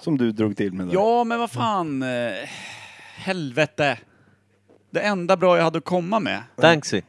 [0.00, 0.94] Som du drog till med där.
[0.94, 2.02] ja, men vad fan.
[2.02, 2.32] Eh,
[3.16, 3.98] helvete.
[4.90, 6.42] Det enda bra jag hade att komma med.
[6.56, 7.02] Banksy.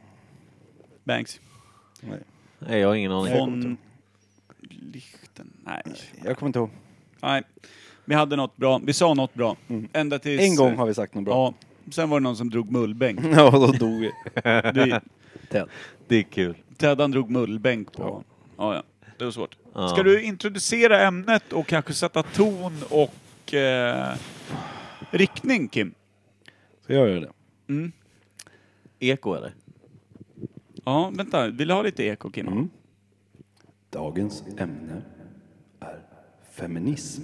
[1.04, 1.40] Banks.
[2.58, 3.38] Nej, jag har ingen aning.
[3.38, 3.76] Von
[4.94, 5.52] Lichten.
[5.64, 5.82] Nej.
[6.24, 6.70] Jag kommer inte ihåg.
[7.22, 7.42] Nej.
[8.04, 8.80] Vi hade något bra.
[8.84, 9.56] Vi sa något bra.
[9.92, 10.42] Ända tills...
[10.42, 11.34] En gång har vi sagt något bra.
[11.34, 11.54] Ja.
[11.92, 13.20] Sen var det någon som drog mullbänk.
[13.36, 14.12] Ja, då dog vi.
[14.42, 15.00] Det,
[15.50, 15.68] Ted.
[16.08, 16.56] Det är kul.
[16.76, 18.24] Teddan drog mullbänk på...
[18.56, 18.82] Ja, ja.
[19.18, 19.56] Det var svårt.
[19.74, 19.88] Ja.
[19.88, 24.14] Ska du introducera ämnet och kanske sätta ton och eh,
[25.10, 25.94] riktning, Kim?
[26.86, 27.32] Så jag gör det.
[27.68, 27.92] Mm.
[28.98, 29.54] Eko eller?
[30.84, 31.48] Ja, vänta.
[31.48, 32.48] Vill du ha lite eko, Kim?
[32.48, 32.70] Mm.
[33.94, 35.02] Dagens ämne
[35.80, 35.98] är
[36.52, 37.22] feminism.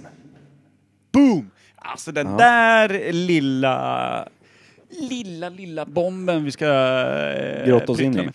[1.13, 1.51] Boom!
[1.75, 4.27] Alltså den där lilla,
[5.09, 8.29] lilla, lilla bomben vi ska eh, Grotta oss in i.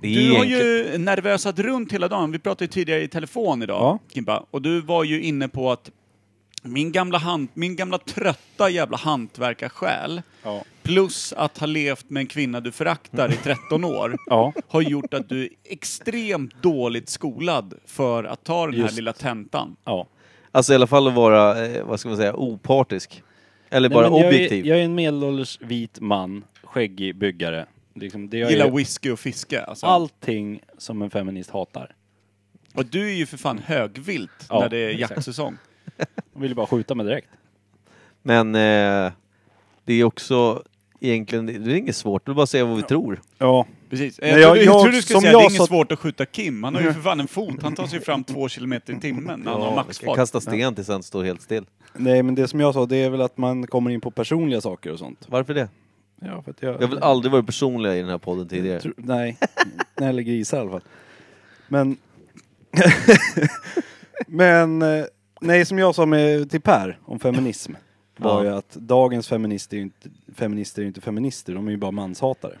[0.00, 2.32] Du har ju nervösat runt hela dagen.
[2.32, 3.98] Vi pratade ju tidigare i telefon idag, Ja.
[4.14, 4.46] Kimpa.
[4.50, 5.90] Och du var ju inne på att
[6.62, 10.64] min gamla, hand, min gamla trötta jävla hantverkarsjäl, Ja.
[10.82, 14.52] plus att ha levt med en kvinna du föraktar i 13 år, Ja.
[14.68, 18.96] har gjort att du är extremt dåligt skolad för att ta den här Just.
[18.96, 19.76] lilla tentan.
[19.84, 20.06] ja.
[20.54, 23.22] Alltså i alla fall att vara, eh, vad ska man säga, opartisk.
[23.70, 24.66] Eller Nej, bara men jag är- objektiv.
[24.66, 27.66] Jag är en medelålders vit man, skäggig byggare.
[27.94, 29.62] Liksom, det jag Gillar är whisky och fiske.
[29.64, 29.86] Alltså.
[29.86, 31.94] allting som en feminist hatar.
[32.74, 35.10] Och du är ju för fan högvilt Ja, när det är exakt.
[35.10, 35.56] jaktsäsong.
[36.32, 37.28] De vill ju bara skjuta mig direkt.
[38.22, 39.12] Men eh,
[39.84, 40.62] det är också
[41.00, 43.20] egentligen, det är inget svårt, det är bara att säga vad vi tror.
[43.38, 43.66] Ja.
[43.90, 44.18] Precis.
[44.22, 45.92] Jag, jag- jag, jag- trodde du skulle som säga jag det är inget sa- svårt
[45.92, 46.64] att skjuta Kim.
[46.64, 47.62] Han har ju för fan en fot.
[47.62, 50.16] Han tar sig fram två kilometer i timmen när han har Ja, maxfart.
[50.16, 51.64] kasta sten tills han står helt still.
[51.94, 54.60] Nej men det som jag sa det är väl att man kommer in på personliga
[54.60, 55.24] saker och sånt.
[55.28, 55.68] Varför det?
[56.20, 56.74] Ja, för att jag...
[56.74, 58.80] Jag har väl aldrig varit personlig i den här podden tidigare.
[58.80, 59.46] Tro- Nej, när
[59.96, 60.82] det gäller grisar i alla fall.
[61.68, 61.96] Men...
[64.26, 64.82] Men...
[64.82, 65.04] eh,
[65.42, 67.72] Nej, som jag sa med, till Per om feminism
[68.16, 71.70] var ju att dagens feminister är ju inte, feminister är ju inte feminister, de är
[71.70, 72.54] ju bara manshatare.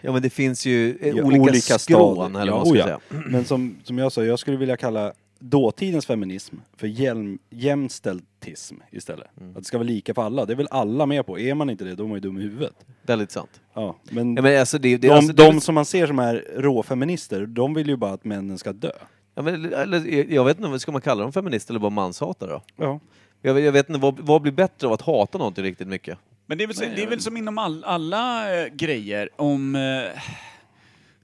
[0.00, 2.40] Ja men det finns ju eh, Ja, olika, olika skrån stadier.
[2.40, 2.84] eller vad man ska oh ja.
[2.84, 3.22] säga.
[3.26, 9.28] Men som, som jag sa, jag skulle vilja kalla dåtidens feminism för jäm, jämställdism istället.
[9.36, 10.44] Att det ska vara lika för alla.
[10.44, 11.38] Det är väl alla med på.
[11.38, 12.74] Är man inte det, då är man ju dum i huvudet.
[13.02, 13.60] Väldigt sant.
[13.74, 16.18] Ja, men, Ja, men alltså det, det, de, alltså, det, de som man ser som
[16.18, 18.92] är råfeminister, de vill ju bara att männen ska dö.
[19.36, 22.62] Ja, men, eller, jag vet inte, ska man kalla dem feminister eller bara manshatare då?
[22.76, 23.00] Ja.
[23.42, 26.18] Jag, vet- jag vet inte, vad, vad blir bättre av att hata någonting riktigt mycket?
[26.46, 29.74] Men det är väl, så, det är väl som inom all, alla eh, grejer om...
[29.74, 30.20] Eh,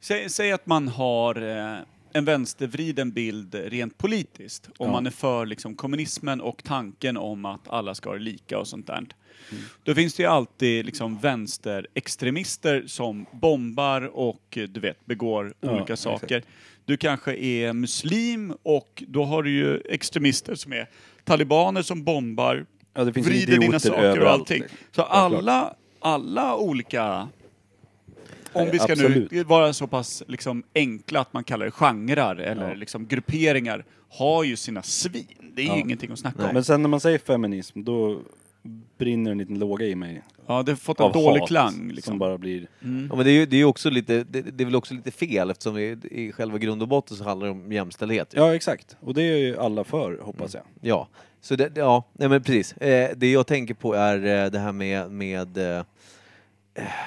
[0.00, 1.76] säg, säg att man har eh,
[2.14, 4.66] en vänstervriden bild rent politiskt.
[4.78, 4.92] Om Ja.
[4.92, 8.86] man är för liksom, kommunismen och tanken om att alla ska vara lika och sånt
[8.86, 9.06] där.
[9.82, 15.92] Då finns det ju alltid liksom, vänsterextremister som bombar och du vet, begår Ja, olika
[15.92, 16.20] exakt.
[16.20, 16.42] saker.
[16.84, 20.88] Du kanske är muslim och då har du ju extremister som är
[21.24, 24.62] talibaner som bombar, Ja, det vrider dina saker överallt, och allting.
[24.90, 27.28] Så alla, alla olika...
[28.52, 29.30] Om vi ska Absolut.
[29.30, 32.74] nu vara så pass liksom enkla att man kallar det genrer eller Ja.
[32.74, 35.24] liksom grupperingar, har ju sina svin.
[35.54, 35.78] Det är ju Ja.
[35.78, 36.54] ingenting att snacka om.
[36.54, 38.20] Men sen när man säger feminism, då
[38.98, 40.22] brinner en liten låga i mig.
[40.46, 41.72] Ja, det har fått en dålig hat, klang.
[41.72, 42.18] Som Liksom.
[42.18, 42.60] bara blir...
[42.80, 44.94] Ja, men det är ju det är ju också lite, det, det är väl också
[44.94, 48.32] lite fel eftersom i, i själva grund och botten så handlar det om jämställdhet.
[48.36, 48.96] Ja, exakt.
[49.00, 50.62] Och det är ju alla för, hoppas jag.
[50.80, 51.08] Ja,
[51.40, 52.72] så det, ja, nej men precis.
[52.72, 55.84] Eh, det jag tänker på är eh, det här med, med eh,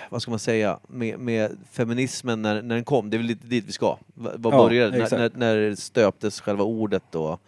[0.09, 3.09] vad ska man säga, med, med feminismen när, när den kom.
[3.09, 3.97] Det är väl lite dit vi ska.
[4.13, 5.11] Vad Ja, började det?
[5.11, 7.41] När, när, när det stöptes själva ordet och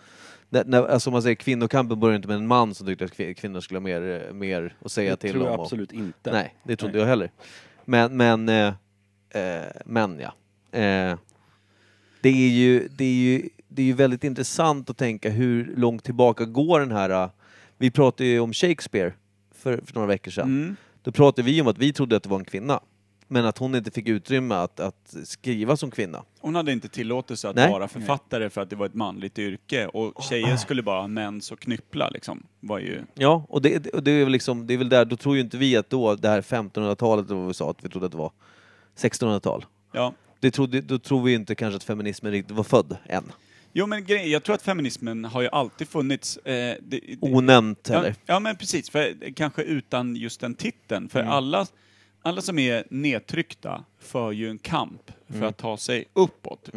[0.49, 3.33] när, när, alltså man säger kvinnokampen började inte med en man som tyckte att kvin-
[3.33, 5.47] kvinnor skulle ha mer, eh, mer att säga Det till tror om.
[5.47, 6.31] jag och- absolut inte.
[6.31, 7.01] Nej, det tror inte Nej.
[7.03, 7.31] jag heller.
[7.85, 8.73] Men, men, eh,
[9.43, 10.33] eh, men ja.
[10.79, 11.17] Eh,
[12.21, 16.03] det är ju, det är ju, det är ju väldigt intressant att tänka hur långt
[16.03, 17.09] tillbaka går den här...
[17.09, 17.29] eh,
[17.77, 19.13] Vi pratade ju om Shakespeare
[19.55, 20.43] för, för några veckor sedan.
[20.45, 20.75] Mm.
[21.07, 22.79] Då pratade vi om att vi trodde att det var en kvinna.
[23.27, 26.23] Men att hon inte fick utrymme att, att skriva som kvinna.
[26.39, 27.71] Hon hade inte tillåtelse att Nej.
[27.71, 31.51] vara författare för att det var ett manligt yrke och tjejer skulle bara ha mens
[31.51, 32.43] och knyppla liksom.
[32.59, 33.01] Var ju...
[33.13, 35.41] Ja, och det, och det är väl liksom, det är väl där, då tror ju
[35.41, 38.11] inte vi att då, det här 1500-talet, eller vad vi sa, att vi trodde att
[38.11, 38.31] det var
[38.97, 39.65] 1600-tal.
[39.91, 40.13] Ja.
[40.39, 43.23] Det trodde, då tror vi inte kanske att feminismen riktigt var född än.
[43.73, 46.37] Jo men grej, jag tror att feminismen har ju alltid funnits.
[46.37, 48.15] Eh, det, det, Onämnt Ja, eller?
[48.25, 51.09] ja men precis, för, kanske utan just den titeln.
[51.09, 51.65] För alla,
[52.21, 56.69] alla som är nedtryckta för ju en kamp för att ta sig uppåt.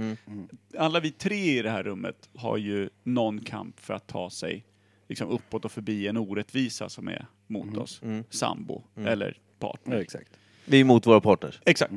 [0.78, 4.64] Alla vi tre i det här rummet har ju någon kamp för att ta sig
[5.08, 8.00] liksom, uppåt och förbi en orättvisa som är mot oss.
[8.30, 9.96] Sambo eller partner.
[9.96, 10.30] Ja, exakt.
[10.64, 11.60] Vi är emot våra partners.
[11.64, 11.92] Exakt.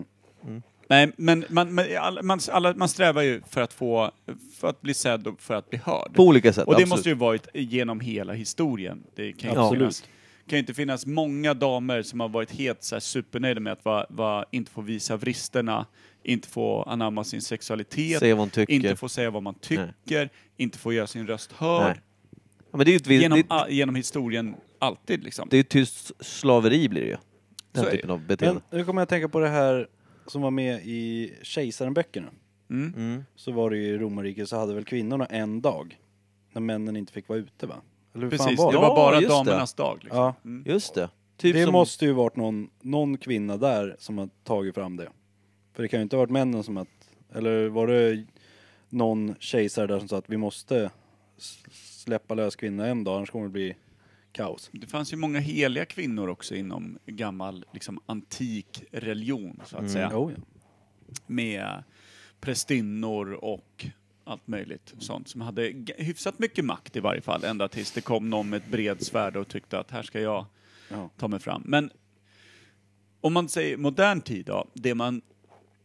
[0.87, 1.85] Nej, men man, man,
[2.25, 4.11] man, alla, man strävar ju för att få,
[4.59, 6.13] för att bli sedd och för att bli hörd.
[6.13, 6.89] På olika sätt, Och det absolut.
[6.89, 9.03] måste ju varit genom hela historien.
[9.15, 10.01] Det kan ju inte finnas,
[10.47, 13.85] kan ju inte finnas många damer som har varit helt så här supernöjda med att
[13.85, 15.85] va, va, inte få visa vristerna,
[16.23, 18.73] inte få anamma sin sexualitet, Säga vad hon tycker.
[18.73, 21.83] inte få säga vad man tycker, inte få göra sin röst hörd.
[21.85, 22.01] Nej.
[22.71, 25.47] Ja, men det är ju ett, Genom, det, a, genom historien, alltid liksom.
[25.49, 27.17] det är ju tyst slaveri blir det ju.
[27.71, 28.61] Den Så är typen av beteende.
[28.69, 29.87] Men nu kommer jag att tänka på det här
[30.27, 32.27] som var med i Kejsaren-böckerna.
[32.69, 32.93] Mm.
[32.97, 33.23] Mm.
[33.35, 35.99] Så var det ju i romarriket så hade väl kvinnorna en dag
[36.51, 37.75] när männen inte fick vara ute va?
[38.13, 38.81] Eller hur fan Precis, var det det?
[38.81, 39.27] var Ja, bara det.
[39.27, 39.99] damernas dag.
[40.01, 40.19] Liksom.
[40.19, 40.35] Ja.
[40.45, 40.63] Mm.
[40.67, 41.09] Just det.
[41.37, 45.09] Typ det som, måste ju varit någon, någon kvinna där som har tagit fram det.
[45.73, 48.25] För det kan ju inte ha varit männen som att, eller var det
[48.89, 50.91] någon kejsare där som sa att vi måste
[51.71, 53.75] släppa lös kvinnor en dag, annars kommer det bli
[54.33, 54.69] kaos.
[54.73, 60.09] Det fanns ju många heliga kvinnor också inom gammal liksom, antik religion, så att säga.
[60.13, 60.43] Jo, ja.
[61.27, 61.83] Med
[62.41, 63.85] prästinnor och
[64.23, 68.29] allt möjligt sånt som hade hyfsat mycket makt i varje fall, ända tills det kom
[68.29, 70.45] någon med ett bredsvärd och tyckte att här ska jag
[70.89, 71.09] Ja.
[71.17, 71.63] ta mig fram.
[71.65, 71.91] Men
[73.21, 75.21] om man säger modern tid då, det man,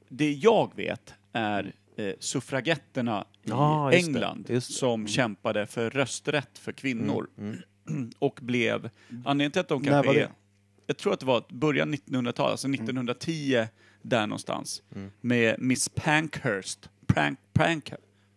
[0.08, 3.96] det jag vet är eh, suffragetterna i det.
[3.96, 4.60] England det.
[4.60, 7.28] som kämpade för rösträtt för kvinnor.
[8.18, 8.90] Och blev,
[9.24, 10.30] anledningen till att de När kanske var är, det?
[10.86, 13.66] jag tror att det var början 1900-tal, alltså 1910
[14.02, 14.82] där någonstans,
[15.20, 16.88] med Miss Pankhurst.
[17.06, 17.92] Prank, prank,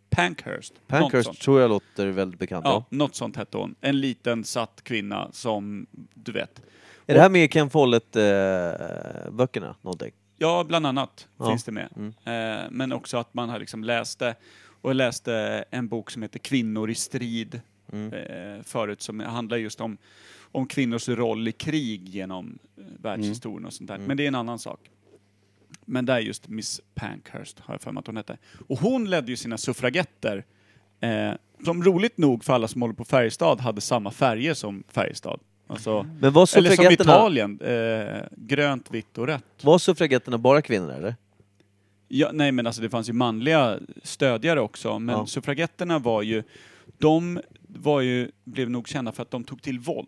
[0.10, 0.74] Pankhurst.
[0.74, 1.40] något Pankhurst sånt.
[1.40, 2.66] tror jag låter väldigt bekant.
[2.66, 2.98] Ja, Ja.
[2.98, 3.76] något sånt hette hon.
[3.82, 6.62] En liten satt kvinna som, du vet.
[7.06, 10.12] Är det här med Ken Follett-böckerna någonting?
[10.38, 11.50] Ja, bland annat Ja.
[11.50, 11.90] finns det med.
[12.24, 14.36] Eh, men också att man har liksom läste,
[14.82, 17.62] och läste en bok som heter Kvinnor i strid
[17.94, 19.98] eh, förut, som handlar just om,
[20.52, 23.98] om kvinnors roll i krig genom eh, världshistorien och sånt där.
[23.98, 24.80] Men det är en annan sak.
[25.86, 28.38] Men där är just Miss Pankhurst, har jag för mig att hon hette.
[28.68, 30.46] Och hon ledde ju sina suffragetter,
[31.00, 31.32] eh,
[31.66, 35.40] som roligt nog för alla som håller på Färjestad, hade samma färger som Färjestad.
[35.68, 39.46] Alltså, Men var eller som Italien, eh, grönt, vitt och rött.
[39.64, 41.16] var suffragetterna bara kvinnor eller?
[42.08, 45.26] Ja, nej men alltså det fanns ju manliga stödjare också, men Ja.
[45.26, 46.44] suffragetterna var ju,
[46.98, 47.40] de
[47.76, 50.08] var ju, blev nog kända för att de tog till våld.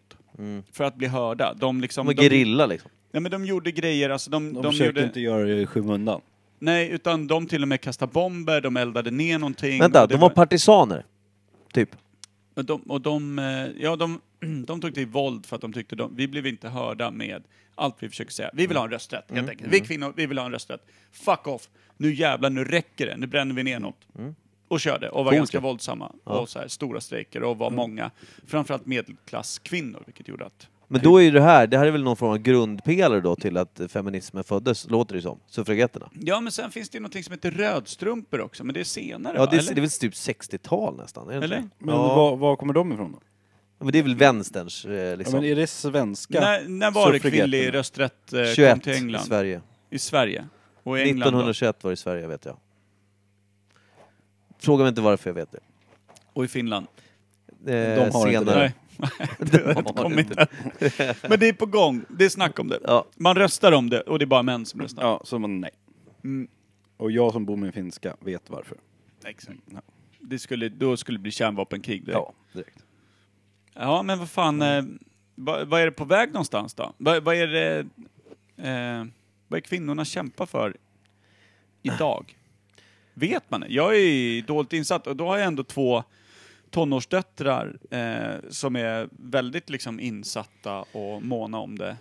[0.71, 1.53] För att bli hörda.
[1.53, 2.07] De liksom...
[2.07, 2.91] De var gerilla liksom.
[3.11, 5.03] Nej men de gjorde grejer, alltså de, De, de, försökte gjorde...
[5.03, 6.21] inte göra det i skymundan.
[6.59, 9.79] Nej, utan de till och med kastade bomber, de eldade ner någonting.
[9.79, 11.05] Vänta, de var partisaner?
[11.73, 11.89] Typ?
[12.55, 14.21] Och de, och de, eh, ja, de,
[14.67, 17.43] de tog till våld för att de tyckte de, vi blev inte hörda med
[17.75, 18.49] allt vi försöker säga.
[18.53, 19.73] Vi vill ha en rösträtt, helt enkelt.
[19.73, 20.81] Vi kvinnor, vi vill ha en rösträtt.
[21.11, 21.69] Fuck off!
[21.97, 23.17] Nu jävlar, nu räcker det.
[23.17, 24.07] Nu bränner vi ner något.
[24.73, 25.61] Och körde, och var Coolt ganska ju.
[25.61, 26.11] våldsamma.
[26.23, 28.11] Och så här, stora strejker, och var många.
[28.47, 30.67] Framförallt medelklasskvinnor, vilket gjorde att...
[30.87, 33.35] Men då är ju det här, det här är väl någon form av grundpelare då
[33.35, 35.39] till att feminismen föddes, låter det som.
[35.47, 36.09] Suffragetterna.
[36.21, 39.33] Ja, men sen finns det ju någonting som heter rödstrumpor också, men det är senare
[39.35, 39.47] Ja, va?
[39.51, 39.73] det är, Eller?
[39.73, 41.27] det är väl typ 60-tal nästan?
[41.27, 41.55] Är det inte Eller?
[41.57, 41.69] det?
[41.79, 42.15] Men ja.
[42.15, 43.19] var, var kommer de ifrån då?
[43.79, 45.35] Ja, men det är väl vänsterns eh, Ja, liksom.
[45.39, 47.41] men är det svenska när, när var det suffragetterna?
[47.51, 49.21] kvinnlig rösträtt eh, 21 kom till i England?
[49.23, 49.61] Sverige.
[49.89, 50.45] I Sverige.
[50.83, 51.39] Och i England då?
[51.39, 52.57] 1921 var det i Sverige vet jag.
[54.63, 55.59] Fråga mig inte varför jag vet det.
[56.33, 56.87] Och i Finland?
[57.47, 58.43] Eh, De har inte senare.
[58.43, 58.73] det.
[58.97, 59.29] Nej.
[59.39, 60.47] det har kommit än.
[61.29, 62.05] Men det är på gång.
[62.09, 62.79] Det är snack om det.
[62.83, 63.05] Ja.
[63.15, 65.03] Man röstar om det och det är bara män som röstar.
[65.03, 65.71] Ja, så man nej.
[66.23, 66.47] Mm.
[66.97, 68.77] Och jag som bor med finska vet varför.
[69.25, 69.59] Exakt.
[69.71, 69.81] Ja,
[70.19, 72.19] Det skulle, då skulle det bli kärnvapenkrig direkt.
[72.19, 72.85] ja direkt.
[73.73, 74.61] Ja, men vad fan.
[74.61, 74.83] Eh,
[75.35, 76.93] vad, vad är det på väg någonstans då?
[76.97, 77.79] Vad, vad är det...
[78.57, 79.05] Eh,
[79.47, 80.77] vad är kvinnorna kämpar för
[81.81, 82.37] idag?
[83.13, 83.67] Vet man det?
[83.69, 86.03] Jag är dåligt insatt och då har jag ändå två
[86.69, 91.97] tonårsdöttrar eh, som är väldigt liksom insatta och måna om det.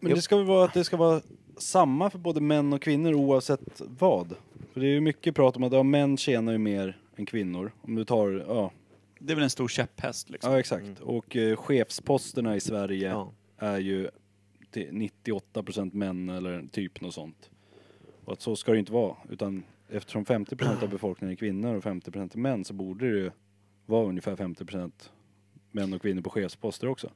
[0.00, 1.20] Men det ska väl vara att det ska vara
[1.58, 4.34] samma för både män och kvinnor oavsett vad.
[4.72, 7.72] För det är ju mycket prat om att ja, män tjänar ju mer än kvinnor.
[7.82, 8.70] Om du tar, ja,
[9.18, 10.52] Det är väl en stor käpphäst liksom.
[10.52, 11.00] ja exakt.
[11.00, 13.32] Och eh, chefsposterna i Sverige Ja.
[13.58, 14.08] är ju
[14.70, 17.50] till 98% män eller typ något sånt.
[18.24, 19.16] Och att så ska det inte vara.
[19.30, 23.30] Utan eftersom 50% av befolkningen är kvinnor och 50% är män så borde det ju
[23.86, 24.92] vara ungefär 50%
[25.70, 27.10] män och kvinnor på chefsposter också.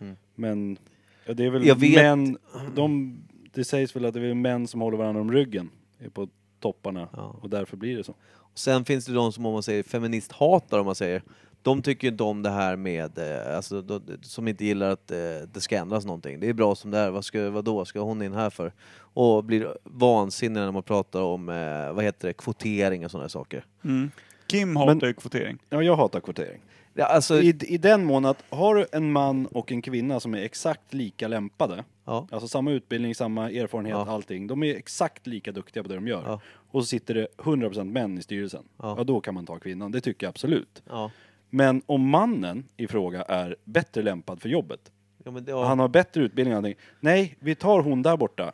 [0.00, 0.16] Mm.
[0.34, 0.78] Men
[1.26, 2.38] ja, det är väl Jag män,
[2.74, 3.18] de,
[3.52, 5.70] det sägs väl att det är män som håller varandra om ryggen
[6.12, 6.28] på
[6.60, 7.36] topparna Ja.
[7.42, 8.14] och därför blir det så.
[8.54, 11.22] Sen finns det de som om man säger feministhatar om man säger.
[11.62, 15.10] De tycker ju inte om det här med, eh, alltså, då, som inte gillar att
[15.10, 15.16] eh,
[15.52, 16.40] det ska ändras någonting.
[16.40, 18.72] Det är bra som det är, vad, ska, vad då ska hon in här för?
[18.98, 23.64] Och blir vansinniga när man pratar om, eh, vad heter det, kvotering och sådana saker.
[23.84, 24.10] Mm.
[24.46, 25.58] Kim hatar Men- ju kvotering.
[25.70, 26.60] Ja, jag hatar kvotering.
[26.94, 30.34] Ja, alltså, I, I den mån att har du en man och en kvinna som
[30.34, 34.10] är exakt lika lämpade, ja, alltså samma utbildning, samma erfarenhet, Ja.
[34.12, 36.22] allting, de är exakt lika duktiga på det de gör.
[36.26, 36.40] Ja.
[36.70, 38.64] Och så sitter det 100% män i styrelsen.
[38.76, 38.94] Ja.
[38.98, 39.04] Ja.
[39.04, 40.82] då kan man ta kvinnan, det tycker jag absolut.
[40.88, 41.10] ja.
[41.50, 44.92] Men om mannen i fråga är bättre lämpad för jobbet,
[45.24, 45.64] ja, men det, ja.
[45.64, 48.52] han har bättre utbildning och allting, nej, vi tar hon där borta.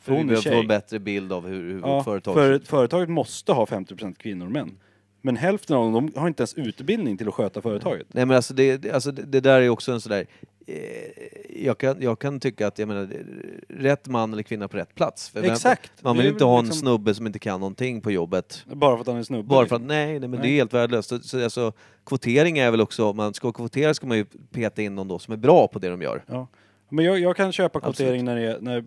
[0.00, 0.60] För vi hon är behöver få tjej.
[0.60, 4.52] en bättre bild av hur, hur Ja, företag för företaget måste ha 50% kvinnor och
[4.52, 4.78] män.
[5.22, 8.06] Men hälften av dem de har inte ens utbildning till att sköta företaget.
[8.14, 10.26] Nej men alltså det, det- alltså det, det där är också en sådär...
[10.70, 13.24] Eh, jag, kan, jag kan tycka att, jag menar, det-
[13.68, 15.28] rätt man eller kvinna på rätt plats.
[15.28, 15.92] För Exakt.
[16.02, 18.64] Man Det vill inte ha en liksom- snubbe som inte kan någonting på jobbet.
[18.66, 19.48] Bara för att han är snubbe.
[19.48, 20.50] Bara för att, nej, nej men det Nej.
[20.50, 21.08] är helt värdelöst.
[21.08, 21.72] Så, så, alltså,
[22.06, 25.18] kvotering är väl också, om man ska kvotera ska man ju peta in någon då
[25.18, 26.24] som är bra på det de gör.
[26.26, 26.46] Ja.
[26.88, 28.84] Men jag, jag kan köpa kvotering när det är, när,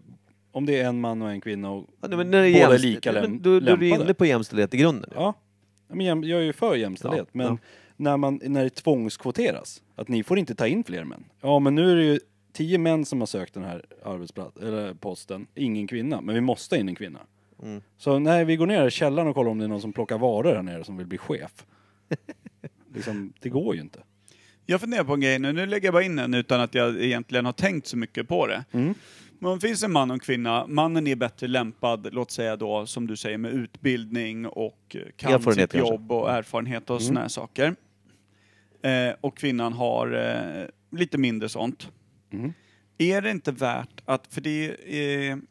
[0.51, 2.25] om det är en man och en kvinna och Ja, nej, det
[2.59, 4.03] båda är lika men läm- då, då är du lämpade.
[4.03, 5.09] inne på jämställdhet i grunden.
[5.15, 5.33] Ja,
[5.87, 7.27] men jag är ju för jämställdhet.
[7.31, 7.57] Ja, men.
[8.01, 11.23] När, man, när det tvångskvoteras, att ni får inte ta in fler män.
[11.41, 12.19] Ja, men nu är det ju
[12.53, 16.21] tio män som har sökt den här arbetsplats, eller posten, ingen kvinna.
[16.21, 17.19] Men vi måste ha in en kvinna.
[17.63, 17.81] Mm.
[17.97, 20.17] Så nej, vi går ner i källaren och kollar om det är någon som plockar
[20.17, 21.65] varor här nere som vill bli chef.
[22.93, 23.99] liksom, det går ju inte.
[24.65, 27.01] Jag funderar på en grej nu, nu lägger jag bara in den utan att jag
[27.03, 28.65] egentligen har tänkt så mycket på det.
[28.71, 28.93] Mm.
[29.39, 32.55] Men om det finns en man och en kvinna, mannen är bättre lämpad, låt säga
[32.55, 35.93] då som du säger med utbildning och kan Erfarenhet sitt kanske.
[35.93, 37.07] jobb och erfarenhet och Mm.
[37.07, 37.75] såna här saker.
[38.83, 41.91] Eh, och kvinnan har eh, lite mindre sånt.
[42.31, 42.53] Mm.
[42.97, 45.41] Är det inte värt att, för det är,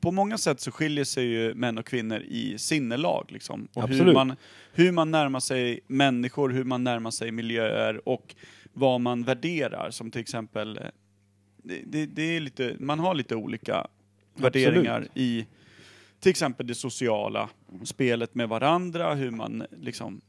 [0.00, 3.68] på många sätt så skiljer sig ju män och kvinnor i sinnelag liksom.
[3.74, 4.14] Och hur Absolut.
[4.14, 4.36] man,
[4.72, 8.34] hur man närmar sig människor, hur man närmar sig miljöer och
[8.72, 9.90] vad man värderar.
[9.90, 10.84] Som till exempel, eh,
[11.56, 13.86] det, det, det är lite, man har lite olika
[14.34, 15.46] värderingar i
[16.20, 17.48] till exempel det sociala,
[17.84, 20.20] spelet med varandra, hur man liksom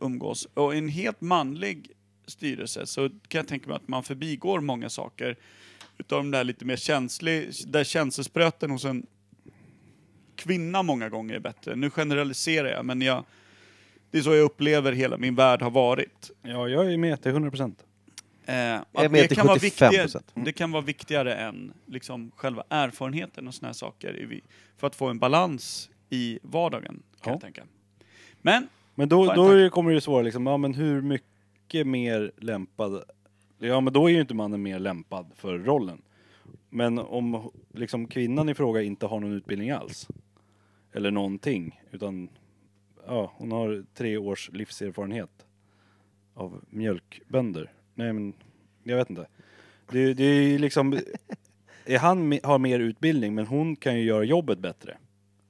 [0.00, 0.48] umgås.
[0.54, 1.90] Och i en helt manlig
[2.26, 5.36] styrelse så kan jag tänka mig att man förbigår många saker
[5.98, 9.06] utav de där lite mer känslig, där känselspröten hos en
[10.36, 11.76] kvinna många gånger är bättre.
[11.76, 13.24] Nu generaliserar jag, men jag,
[14.10, 16.30] det är så jag upplever hela min värld har varit.
[16.42, 17.84] Ja, jag är med till 100 procent.
[18.44, 19.60] Eh, är att med det, till kan vara 75%.
[19.60, 24.40] viktigare, det kan vara viktigare än liksom själva erfarenheten och såna här saker i
[24.76, 27.30] för att få en balans i vardagen, kan Ja.
[27.30, 27.64] jag tänka.
[28.42, 28.68] Men,
[28.98, 33.02] Men då, då är det- kommer det svåra liksom, ja men hur mycket mer lämpad,
[33.58, 36.02] ja men då är ju inte mannen mer lämpad för rollen.
[36.70, 40.08] Men om liksom kvinnan i fråga inte har någon utbildning alls,
[40.92, 42.28] eller någonting, utan
[43.06, 45.46] ja, hon har tre års livserfarenhet
[46.34, 47.72] av mjölkbönder.
[47.94, 48.32] Nej men,
[48.82, 49.26] jag vet inte.
[49.90, 50.98] Det, det är ju liksom,
[51.84, 54.96] är han me- har mer utbildning men hon kan ju göra jobbet bättre.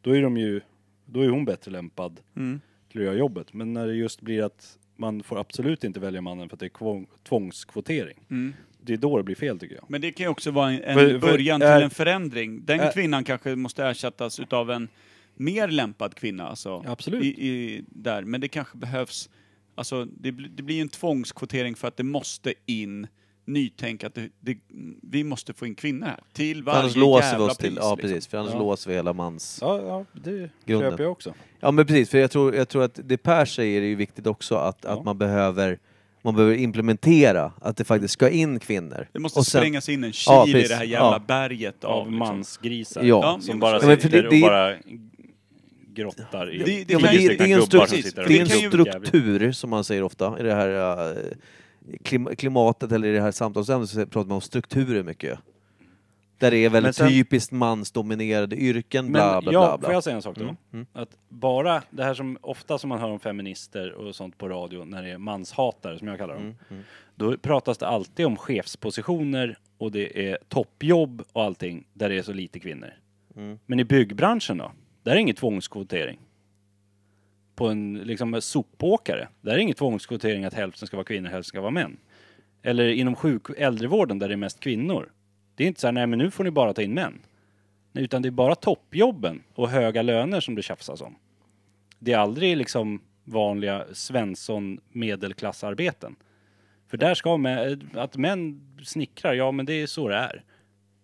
[0.01, 0.61] Då är de ju,
[1.05, 2.61] då är hon bättre lämpad mm,
[3.01, 3.53] att göra jobbet.
[3.53, 6.67] Men när det just blir att man får absolut inte välja mannen för att det
[6.67, 8.19] är kvång, tvångskvotering.
[8.31, 8.55] mm.
[8.81, 9.85] Det är då det blir fel tycker jag.
[9.91, 12.65] Men det kan ju också vara en, en För- för- början till är- en förändring.
[12.65, 14.89] Den är- kvinnan kanske måste ersättas utav en
[15.35, 16.49] mer lämpad kvinna.
[16.49, 17.25] Alltså, Absolut.
[17.25, 18.23] I, i, där.
[18.23, 19.31] Men det kanske behövs,
[19.75, 23.07] alltså det, blir- det blir en tvångskvotering för att det måste in
[23.47, 24.57] nytänk att det, det,
[25.03, 26.21] vi måste få in kvinnor här.
[26.33, 28.09] Till För annars varje låser vi jävla oss till, pris, ja liksom.
[28.11, 28.59] precis, för annars Ja.
[28.59, 29.59] låser vi hela mans...
[29.61, 30.91] Ja, ja det Grunden.
[30.91, 31.35] köper jag också.
[31.61, 34.27] Ja men precis, för jag tror, jag tror att det Per säger är ju viktigt
[34.27, 34.91] också att, Ja.
[34.91, 35.79] att man behöver
[36.23, 39.09] man behöver implementera att det faktiskt ska in kvinnor.
[39.13, 40.69] Det måste Och sen- sprängas in en kil Ja, i precis.
[40.69, 41.23] det här jävla Ja.
[41.27, 42.19] berget av, Av liksom.
[42.19, 43.03] mansgrisar.
[43.03, 43.39] Ja.
[43.43, 44.75] Som bara Ja, men för sitter det- och det- bara
[45.95, 48.23] grottar i Det- det- Ja, men kan det, ju- är- en, gubbar som struktur, sitter
[48.23, 51.17] och det är en kan ju- struktur, som man säger ofta, i det här eh,
[52.05, 55.39] klim, klimatet eller i det här samtalsämnet så pratar man om strukturer mycket.
[56.39, 59.87] Där det är väldigt sen- typiskt mansdominerade yrken, bla bla ja, bla.
[59.87, 60.43] får jag säga en sak då?
[60.43, 60.87] Mm, mm.
[60.93, 64.85] Att bara det här som ofta som man hör om feminister och sånt på radio
[64.85, 66.43] när det är manshatare som jag kallar dem.
[66.43, 66.83] Mm, mm.
[67.15, 72.23] Då pratas det alltid om chefspositioner och det är toppjobb och allting där det är
[72.23, 72.91] så lite kvinnor.
[73.37, 73.59] Mm.
[73.67, 74.73] Men i byggbranschen då?
[75.03, 76.19] Där är ingen tvångskvotering.
[77.57, 81.49] På en liksom sopåkare, där är det ingen tvångskvotering att hälften ska vara kvinnor, hälften
[81.49, 81.97] ska vara män.
[82.63, 85.13] Eller inom sjuk äldrevården där det är mest kvinnor.
[85.55, 87.19] Det är inte så här, nej men nu får ni bara ta in män.
[87.93, 91.17] Nej, utan det är bara toppjobben och höga löner som det tjafsas om.
[91.99, 96.17] Det är aldrig liksom vanliga Svensson medelklassarbeten.
[96.89, 100.45] För där ska man, att män snickrar, ja men det är så det är.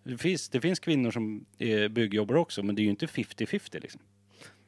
[0.03, 3.05] Det finns, det finns kvinnor som eh, är byggjobbare också, men det är ju inte
[3.05, 4.01] 50-50 liksom.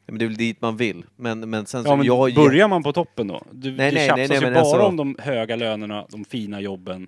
[0.06, 1.06] Men det är väl dit man vill.
[1.16, 3.44] Men, men sen så, Ja, men jag, börjar man på toppen då?
[3.52, 6.06] Du, Nej, det nej, tjafsas nej, nej, ju men bara alltså- om de höga lönerna,
[6.10, 7.08] de fina jobben.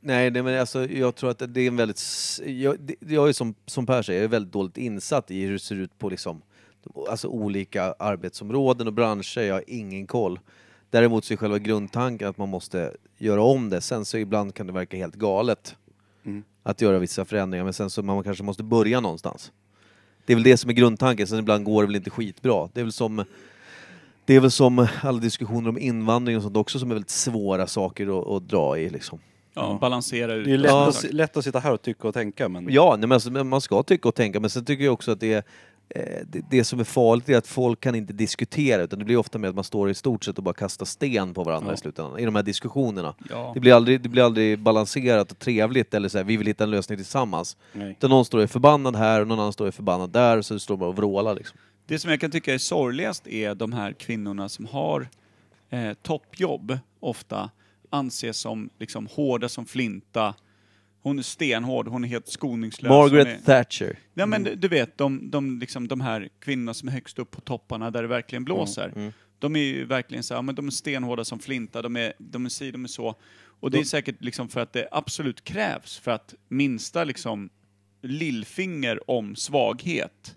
[0.00, 2.00] Nej, nej men alltså, jag tror att det är en väldigt...
[2.46, 5.52] Jag, det- jag är som, som Per säger, jag är väldigt dåligt insatt i hur
[5.52, 6.42] det ser ut på liksom,
[7.10, 9.40] alltså olika arbetsområden och branscher.
[9.40, 10.40] Jag har ingen koll.
[10.90, 13.80] Däremot så är själva grundtanken att man måste göra om det.
[13.80, 15.76] Sen så ibland kan det verka helt galet
[16.24, 16.42] Mm.
[16.62, 19.52] att göra vissa förändringar, men sen så man kanske måste börja någonstans.
[20.26, 22.68] Det är väl det som är grundtanken, sen ibland går det väl inte skitbra.
[22.72, 23.24] Det är väl som
[24.24, 27.66] det är väl som alla diskussioner om invandring och sånt också som är väldigt svåra
[27.66, 29.18] saker att, att dra i liksom.
[29.54, 30.44] Ja, balansera ut.
[30.44, 30.88] Det är lätt, Ja.
[30.88, 32.66] att, lätt att sitta här och tycka och tänka, men...
[32.70, 35.20] Ja, nej, men alltså, man ska tycka och tänka, men sen tycker jag också att
[35.20, 35.42] det är
[36.26, 39.38] det, det som är farligt är att folk kan inte diskutera utan det blir ofta
[39.38, 41.74] med att man står i stort sett och bara kastar sten på varandra Ja.
[41.74, 43.14] i slutändan, i de här diskussionerna.
[43.30, 43.50] Ja.
[43.54, 46.64] Det blir aldrig, det blir aldrig balanserat och trevligt eller så här, vi vill hitta
[46.64, 47.56] en lösning tillsammans.
[47.72, 47.90] Nej.
[47.90, 50.42] Utan någon står och är förbannad här och någon annan står och är förbannad där
[50.42, 51.58] så står man och vrålar liksom.
[51.86, 55.08] Det som jag kan tycka är sorgligast är de här kvinnorna som har
[55.70, 57.50] eh, toppjobb, ofta
[57.90, 60.34] anses som liksom hårda som flinta,
[61.02, 62.88] Hon är stenhård, hon är helt skoningslös.
[62.90, 63.98] Hon är, Margaret Thatcher.
[64.14, 67.30] Ja men du- du vet, de, de, liksom, de här kvinnorna som är högst upp
[67.30, 68.92] på topparna där det verkligen blåser.
[68.96, 69.12] mm.
[69.38, 72.44] De är ju verkligen så här, men de är stenhårda som flinta, de är, de
[72.44, 73.14] är si, de är så.
[73.60, 77.50] Och det är säkert liksom för att det absolut krävs för att minsta liksom
[78.02, 80.36] lillfinger om svaghet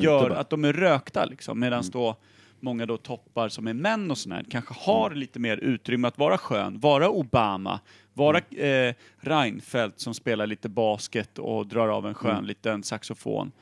[0.00, 0.26] gör.
[0.26, 0.38] Mm.
[0.38, 1.60] att de är rökta liksom.
[1.60, 2.16] Medan då
[2.60, 5.18] många då toppar som är män och sådär kanske har Mm.
[5.18, 7.80] lite mer utrymme att vara skön, vara Obama,
[8.14, 12.44] vara eh, Reinfeldt som spelar lite basket och drar av en skön Mm.
[12.44, 13.52] liten saxofon.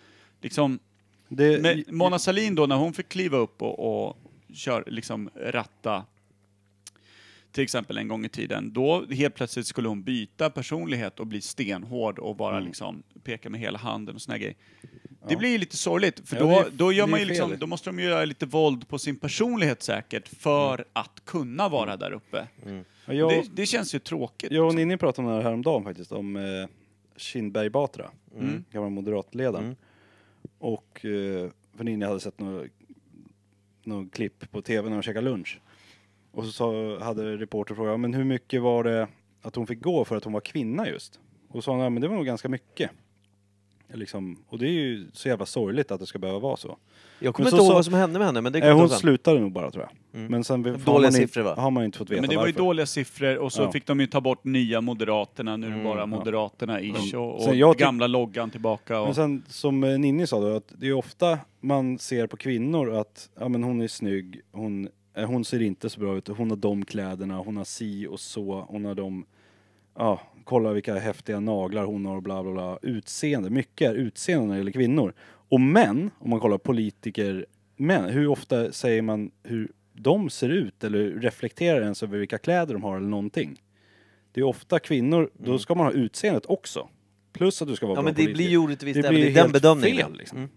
[0.41, 0.79] Liksom,
[1.29, 4.17] Det, men Mona Sahlin då när hon fick kliva upp och, och
[4.55, 6.05] kör, liksom ratta
[7.53, 11.41] till exempel en gång i tiden, då helt plötsligt skulle hon byta personlighet och bli
[11.41, 12.67] stenhård och bara Mm.
[12.69, 14.57] liksom peka med hela handen och såna grejer.
[15.29, 17.55] Det blir ju lite sorgligt, för Ja, då, är- då gör det man ju liksom,
[17.59, 20.87] då måste de ju göra lite våld på sin personlighet säkert för Mm.
[20.93, 22.47] att kunna vara där uppe.
[23.07, 24.53] Ja, jag, Det, det känns ju tråkigt.
[24.53, 26.43] jag och Ninni pratade om det här häromdagen faktiskt, om eh,
[27.17, 28.65] Kinberg Batra, Mm.
[28.71, 29.65] gamla moderatledaren.
[29.65, 29.77] Mm.
[30.59, 35.61] Och, eh, för Ninni hade sett något, klipp på tv när de käkade lunch.
[36.33, 39.09] Och så sa, hade reporter frågat, "Ja, men hur mycket var det
[39.43, 41.21] att hon fick gå för att hon var kvinna just?
[41.49, 42.91] Och så sa hon, ja men det var nog ganska mycket.
[43.95, 46.77] Liksom, och det är ju så jävla sorgligt att det ska behöva vara så.
[47.19, 48.81] Jag kommer Men inte så ihåg vad som hände med henne, men det Nej, kommer
[48.81, 49.83] hon slutade nog bara tror
[50.13, 50.21] jag.
[50.21, 50.31] Mm.
[50.31, 51.55] Men sen har Dåliga man, siffror, va?
[51.59, 52.65] har man inte fått veta Men det var ju varför.
[52.65, 53.73] dåliga siffror och så Ja.
[53.73, 56.07] fick de ju ta bort nya Moderaterna, nu är det Mm, bara ja.
[56.07, 59.01] Moderaterna ish och, och jag gamla loggan tillbaka.
[59.01, 62.37] Och, Men sen som eh, Ninni sa då, att det är ofta man ser på
[62.37, 66.29] kvinnor att ja, men hon är snygg, hon, eh, hon ser inte så bra ut,
[66.29, 69.25] hon har de kläderna, hon har si och så, hon har de,
[69.97, 72.79] ja, kolla vilka häftiga naglar hon har och bla bla bla.
[72.83, 75.13] Utseende, mycket är utseende när det gäller kvinnor.
[75.49, 80.85] Och män, om man kollar politiker, män, hur ofta säger man hur de ser ut
[80.85, 83.63] eller reflekterar ens över vilka kläder de har eller någonting?
[84.33, 86.89] Det är ofta kvinnor, då ska man ha utseendet också.
[87.33, 88.07] Plus att du ska vara Mm.
[88.09, 88.35] Ja bra men det politiker.
[88.37, 90.07] blir ju orättvist Det även blir i den bedömningen.
[90.09, 90.39] fel, liksom.
[90.39, 90.51] Mm.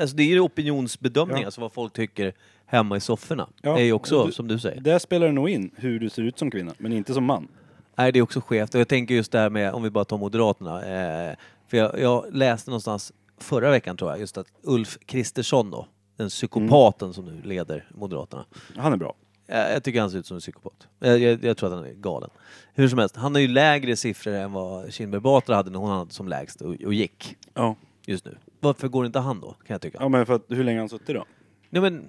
[0.00, 1.44] Alltså det är ju opinionsbedömning, Ja.
[1.44, 2.32] alltså vad folk tycker
[2.66, 3.48] hemma i sofforna.
[3.62, 4.80] Ja, Det är ju också, du- som du säger.
[4.80, 7.48] Där spelar det nog in hur du ser ut som kvinna, men inte som man.
[7.96, 8.74] Nej, det är också skevt.
[8.74, 10.84] Och jag tänker just det här med, om vi bara tar Moderaterna.
[10.84, 11.36] Eh,
[11.68, 15.86] för jag, jag läste någonstans förra veckan tror jag, just att Ulf Kristersson då,
[16.16, 18.44] den psykopaten som nu leder Moderaterna.
[18.76, 19.14] Han är bra.
[19.46, 20.88] Eh, jag tycker han ser ut som en psykopat.
[20.98, 22.30] Jag, jag, jag tror att han är galen.
[22.74, 25.90] Hur som helst, han har ju lägre siffror än vad Kinberg Batra hade när hon
[25.90, 27.76] hade som lägst och, och gick Ja.
[28.06, 28.36] just nu.
[28.60, 29.98] Varför går inte han då, kan jag tycka?
[30.00, 31.24] Ja men för att, hur länge har han suttit då?
[31.70, 32.08] Nej men,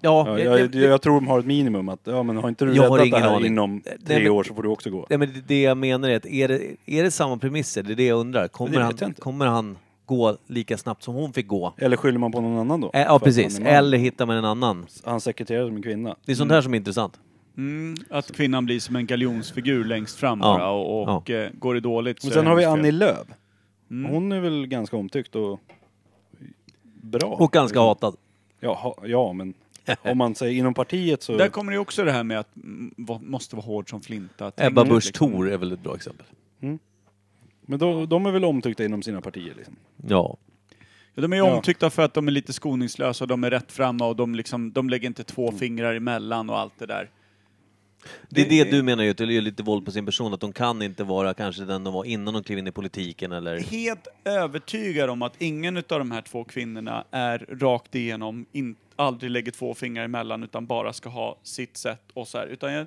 [0.00, 2.64] ja, Ja, jag, jag, jag, tror de har ett minimum att, ja men har inte
[2.64, 3.46] du Jag räddat det här aning.
[3.46, 5.06] inom Nej, tre men- år så får du också gå.
[5.10, 7.82] Nej, men det- det jag menar är att är det, är det samma premisser?
[7.82, 8.48] Det är det jag undrar.
[8.48, 11.74] Kommer, Det han, kommer han gå lika snabbt som hon fick gå?
[11.78, 12.90] Eller skyller man på någon annan då?
[12.92, 14.86] För Ja precis, eller hittar man en annan.
[15.04, 16.16] Han sekreterar som en kvinna.
[16.26, 17.20] Det är sånt här som är intressant.
[17.56, 20.58] Mm, att kvinnan blir som en galjonsfigur längst fram Ja.
[20.58, 22.64] bara och, och eh, går det dåligt så Och är sen har vi.
[22.64, 23.26] Annie Lööf.
[23.90, 24.12] Mm.
[24.12, 25.60] Hon är väl ganska omtyckt och
[27.02, 27.28] bra.
[27.28, 28.16] Och ganska hatad.
[28.60, 29.54] Ja, ha, ja men
[30.02, 31.36] om man säger inom partiet så...
[31.36, 34.00] Där kommer det ju också det här med att mm, va- måste vara hård som
[34.00, 34.52] flinta.
[34.56, 35.30] Ebba Busch liksom.
[35.32, 36.26] Thor är väl ett bra exempel.
[37.66, 39.76] Men då, de är väl omtyckta inom sina partier liksom.
[40.08, 40.36] Ja.
[41.14, 41.56] Ja, de är ju Ja.
[41.56, 44.72] omtyckta för att de är lite skoningslösa och de är rätt framma och de, liksom,
[44.72, 45.58] de lägger inte två Mm.
[45.58, 47.10] fingrar emellan och allt det där.
[48.28, 50.40] Det är det du menar ju, att det är lite våld på sin person, att
[50.40, 53.58] de kan inte vara kanske den de var innan de klev in i politiken eller...
[53.60, 59.30] Helt övertygad om att ingen av de här två kvinnorna är rakt igenom, in, aldrig
[59.30, 62.46] lägger två fingrar emellan utan bara ska ha sitt sätt och så här.
[62.46, 62.86] Utan jag,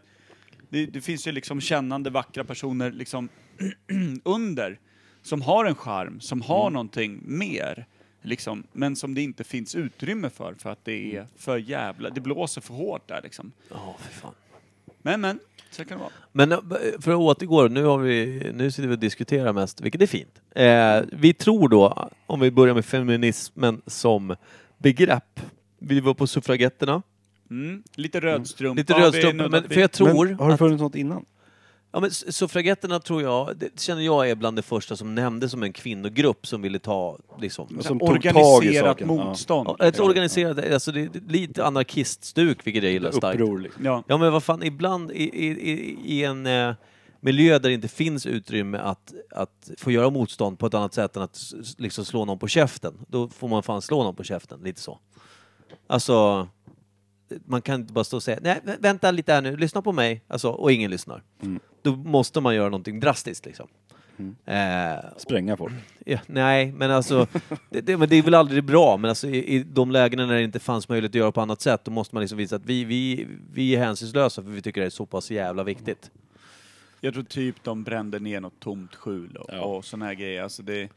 [0.69, 3.29] det, det finns ju liksom kännande, vackra personer liksom
[4.23, 4.79] under
[5.21, 6.73] som har en charm, som har Mm.
[6.73, 7.85] någonting mer.
[8.21, 11.17] Liksom, men som det inte finns utrymme för, för att det Mm.
[11.21, 12.09] är för jävla...
[12.09, 13.51] Det blåser för hårt där liksom.
[13.69, 14.33] Ja, för fan.
[15.01, 15.39] Men, men,
[15.71, 16.13] så kan det vara.
[16.31, 16.59] Men eh,
[16.99, 20.41] för att återgå, nu, har vi, nu sitter vi och diskuterar mest, vilket är fint.
[20.55, 24.35] Eh, vi tror då, om vi börjar med feminismen som
[24.77, 25.39] begrepp,
[25.81, 27.01] vi var på suffragetterna,
[27.49, 27.83] Mm.
[27.95, 28.79] Lite rödstrumpa.
[28.79, 31.25] lite nuddat men för jag tror Men har det funnits något innan?
[31.91, 35.63] ja, men suffragetterna tror jag, det känner jag är bland det första som nämndes som
[35.63, 39.07] en kvinnogrupp som ville ta, liksom, Som tog tag i Organiserat saken.
[39.17, 39.23] Ja.
[39.25, 39.69] motstånd.
[39.79, 43.41] Ja, ett organiserat, alltså det är lite anarkiststuk, vilket jag gillar starkt.
[43.41, 43.85] Uppror liksom.
[43.85, 44.03] Ja.
[44.07, 46.73] Ja men vad fan, ibland i, i, i, i en eh,
[47.19, 51.15] miljö där det inte finns utrymme att, att få göra motstånd på ett annat sätt
[51.15, 51.39] än att
[51.77, 54.99] liksom slå någon på käften, då får man fan slå någon på käften, lite så.
[55.87, 56.47] Alltså,
[57.45, 59.91] man kan inte bara stå och säga nej vä- vänta lite här nu, lyssna på
[59.91, 61.23] mig, alltså, och ingen lyssnar.
[61.81, 63.67] Då måste man göra någonting drastiskt liksom.
[64.45, 65.73] Eh, Spränga folk.
[66.05, 67.27] Ja, nej, men alltså,
[67.69, 70.35] det, det, men det är väl aldrig bra, men alltså, i, i de lägena när
[70.35, 72.65] det inte fanns möjlighet att göra på annat sätt, då måste man liksom visa att
[72.65, 76.11] vi, vi, vi är hänsynslösa för vi tycker det är så pass jävla viktigt.
[76.99, 79.61] Jag tror typ de brände ner något tomt skjul och, Ja.
[79.61, 80.43] och såna här grejer.
[80.43, 80.89] Alltså det,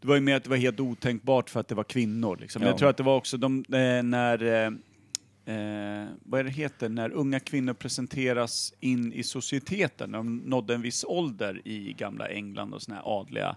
[0.00, 2.36] det var ju mer att det var helt otänkbart för att det var kvinnor.
[2.40, 2.62] Liksom.
[2.62, 2.68] Ja.
[2.68, 4.66] Jag tror att det var också de, eh, när, eh,
[5.56, 10.74] eh, vad är det heter, när unga kvinnor presenteras in i societeten, när de nådde
[10.74, 13.56] en viss ålder i gamla England och såna här adliga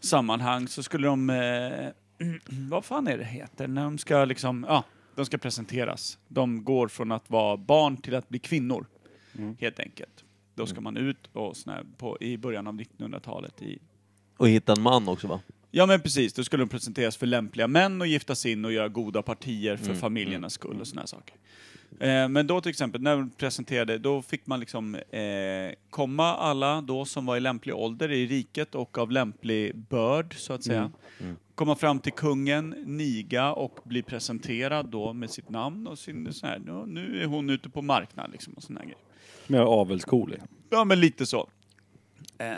[0.00, 2.26] sammanhang, så skulle de, eh,
[2.70, 4.84] vad fan är det heter, när de ska liksom, ja,
[5.14, 6.18] de ska presenteras.
[6.28, 8.86] De går från att vara barn till att bli kvinnor,
[9.60, 10.24] helt enkelt.
[10.54, 13.78] Då ska man ut och såna här, på, i början av 1900-talet i
[14.36, 15.40] Och hitta en man också va?
[15.70, 18.88] Ja men precis, då skulle de presenteras för lämpliga män och giftas in och göra
[18.88, 21.36] goda partier för familjernas skull och såna här saker.
[22.00, 26.80] Eh, men då till exempel, när de presenterade, då fick man liksom eh, komma alla
[26.80, 30.90] då som var i lämplig ålder i riket och av lämplig börd, så att säga.
[31.54, 36.46] Komma fram till kungen, niga och bli presenterad då med sitt namn och sin så
[36.46, 39.00] här, "Ja, nu är hon ute på marknad liksom och såna här grejer.
[39.46, 40.48] Med avelsko liksom.
[40.70, 41.48] Ja, men lite så.
[42.38, 42.52] Eh,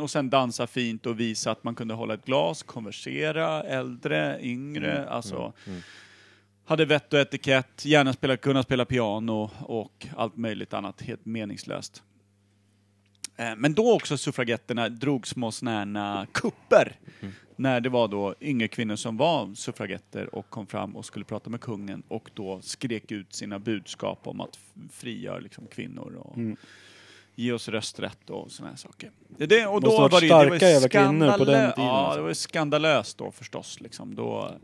[0.00, 5.08] och sen dansa fint och visa att man kunde hålla ett glas, konversera, äldre, yngre,
[5.08, 5.52] alltså.
[6.64, 12.02] Hade vett och etikett, gärna spela, kunna spela piano och allt möjligt annat helt meningslöst.
[13.36, 16.96] Eh, men då också suffragetterna drog små här kupper.
[17.56, 21.50] När det var då yngre kvinnor som var suffragetter och kom fram och skulle prata
[21.50, 24.58] med kungen och då skrek ut sina budskap om att
[24.92, 26.38] frigöra liksom kvinnor och
[27.34, 29.10] ge oss rösträtt och såna här saker.
[29.36, 31.86] Det, och Måste då varit var det, det var starka kvinnor på den skandalö- tiden,
[31.86, 32.20] Ja, alltså.
[32.20, 33.80] det var skandalöst då förstås.
[33.80, 34.14] Liksom.
[34.14, 34.54] Då,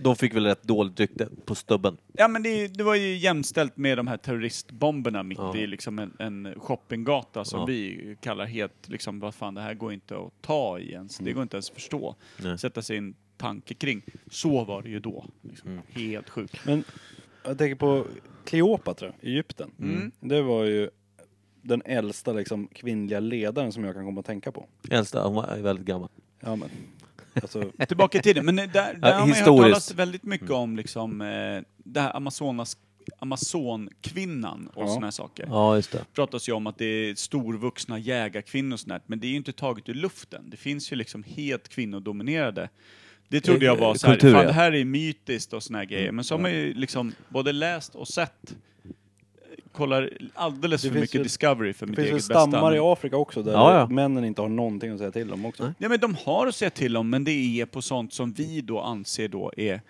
[0.00, 1.96] De fick väl rätt dåligt rykte på stubben.
[2.12, 5.56] Ja men det, det var ju jämställt med de här terroristbomberna mitt Ja.
[5.56, 7.66] i liksom en, en shoppinggata som Ja.
[7.66, 11.18] vi kallar helt, liksom, vad fan det här går inte att ta i ens.
[11.18, 12.14] Det går inte ens att förstå.
[12.42, 12.58] Nej.
[12.58, 14.02] Sätta sig en tanke kring.
[14.30, 15.24] Så var det ju då.
[15.42, 15.70] Liksom.
[15.70, 15.82] Mm.
[15.88, 16.56] Helt sjukt.
[16.66, 16.84] Men
[17.44, 18.06] jag tänker på
[18.44, 19.70] Kleopatra, Egypten.
[19.80, 20.12] Mm.
[20.20, 20.90] Det var ju
[21.66, 24.66] den äldsta liksom, kvinnliga ledaren som jag kan komma att tänka på.
[24.90, 26.08] Äldsta, hon var väldigt gammal.
[26.40, 26.68] Ja men,
[27.34, 28.44] alltså, Tillbaka i tiden.
[28.44, 32.16] Men där, där har man ju hört talas väldigt mycket om liksom, eh, det här
[32.16, 32.76] Amazonas,
[33.18, 34.88] Amazonkvinnan och Ja.
[34.88, 35.46] såna här saker.
[35.50, 36.04] Ja, just det.
[36.14, 39.36] pratas ju om att det är storvuxna jägarkvinnor och sånt där, men det är ju
[39.36, 40.50] inte taget ur luften.
[40.50, 42.68] Det finns ju liksom helt kvinnodominerade.
[43.28, 44.46] Det trodde jag var så här, Kultur, fan ja.
[44.46, 46.12] det här är mytiskt och såna här grejer.
[46.12, 48.56] Men så har man ju liksom både läst och sett.
[49.76, 52.34] Kollar alldeles Det för finns mycket ju- Discovery för det mitt finns eget bästa.
[52.50, 53.86] stammar i Afrika också där Ja, ja.
[53.86, 55.62] männen inte har någonting att säga till om också.
[55.64, 55.72] Nej.
[55.78, 58.60] Ja men de har att säga till om, men det är på sånt som vi
[58.60, 59.80] då anser då är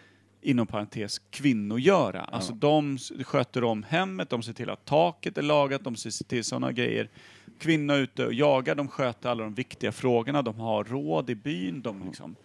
[0.43, 2.20] inom parentes kvinnogöra.
[2.20, 6.45] Alltså de sköter om hemmet, de ser till att taket är lagat, de ser till
[6.45, 7.09] sådana grejer.
[7.59, 11.34] Kvinnor är ute och jagar, de sköter alla de viktiga frågorna, de har råd i
[11.34, 12.37] byn, de liksom...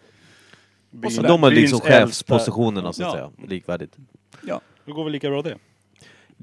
[1.04, 1.28] Och sådär.
[1.28, 3.30] De har liksom chefspositionerna så att Ja.
[3.36, 3.96] säga, likvärdigt.
[4.46, 4.60] Ja.
[4.84, 5.58] Det går väl lika bra det.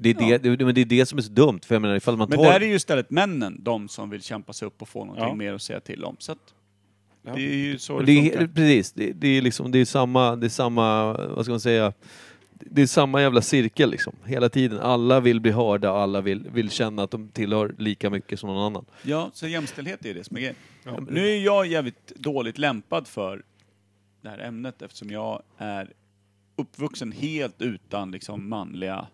[0.02, 1.96] Det är, det, det, men det är det som är så dumt, för jag menar
[1.96, 2.44] ifall man Men tar...
[2.44, 5.34] där är ju istället männen de som vill kämpa sig upp och få någonting Ja.
[5.34, 6.16] mer att säga till om.
[6.18, 6.54] Så att
[7.22, 7.34] Ja.
[7.34, 9.84] det är ju så Men det, det är, precis, det, det är liksom, det är
[9.84, 11.92] samma, det är samma, vad ska man säga,
[12.52, 14.80] det är samma jävla cirkel liksom, hela tiden.
[14.80, 18.64] Alla vill bli hörda, alla vill, vill känna att de tillhör lika mycket som någon
[18.66, 18.84] annan.
[19.02, 20.56] Ja, så jämställdhet är det som är grejen.
[21.10, 23.42] Nu är jag jävligt dåligt lämpad för
[24.22, 25.92] det här ämnet eftersom jag är
[26.56, 29.06] uppvuxen helt utan liksom manliga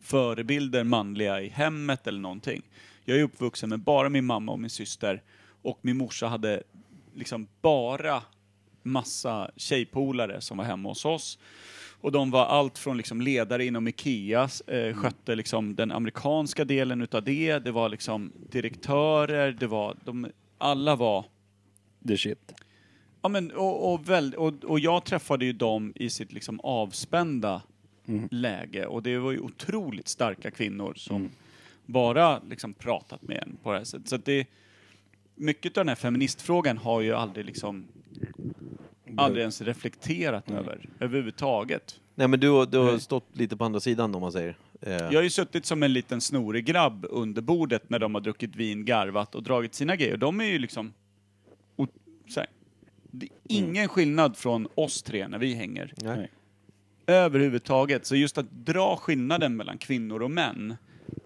[0.00, 2.62] förebilder, manliga i hemmet eller någonting.
[3.04, 5.22] Jag är uppvuxen med bara min mamma och min syster
[5.62, 6.62] och min morsa hade
[7.14, 8.22] liksom bara
[8.82, 11.38] massa tjejpolare som var hemma hos oss.
[12.00, 17.02] Och de var allt från liksom ledare inom Ikea, eh, skötte liksom den amerikanska delen
[17.02, 20.26] utav det, det var liksom direktörer, det var, de,
[20.58, 21.24] alla var
[21.98, 22.52] Det är shit.
[23.22, 27.62] Ja, men, och, och, väl, och, och jag träffade ju dem i sitt liksom avspända
[28.30, 31.30] läge och det var ju otroligt starka kvinnor som
[31.86, 34.08] bara liksom pratat med en på det här sättet.
[34.08, 34.46] Så att det,
[35.34, 37.84] mycket av den här feministfrågan har ju aldrig liksom
[39.16, 42.00] aldrig ens reflekterat över överhuvudtaget.
[42.14, 43.00] Nej men du, har- du har Nej.
[43.00, 44.56] stått lite på andra sidan om man säger.
[44.80, 48.20] Eh, Jag har ju suttit som en liten snorig grabb under bordet när de har
[48.22, 50.16] druckit vin, garvat och dragit sina grejer.
[50.16, 50.92] De är ju liksom...
[51.76, 51.86] o-
[52.28, 52.48] Så här,
[53.10, 55.92] det är ingen skillnad från oss tre när vi hänger.
[56.02, 56.30] Nej.
[57.06, 58.06] Överhuvudtaget.
[58.06, 60.76] Så just att dra skillnaden mellan kvinnor och män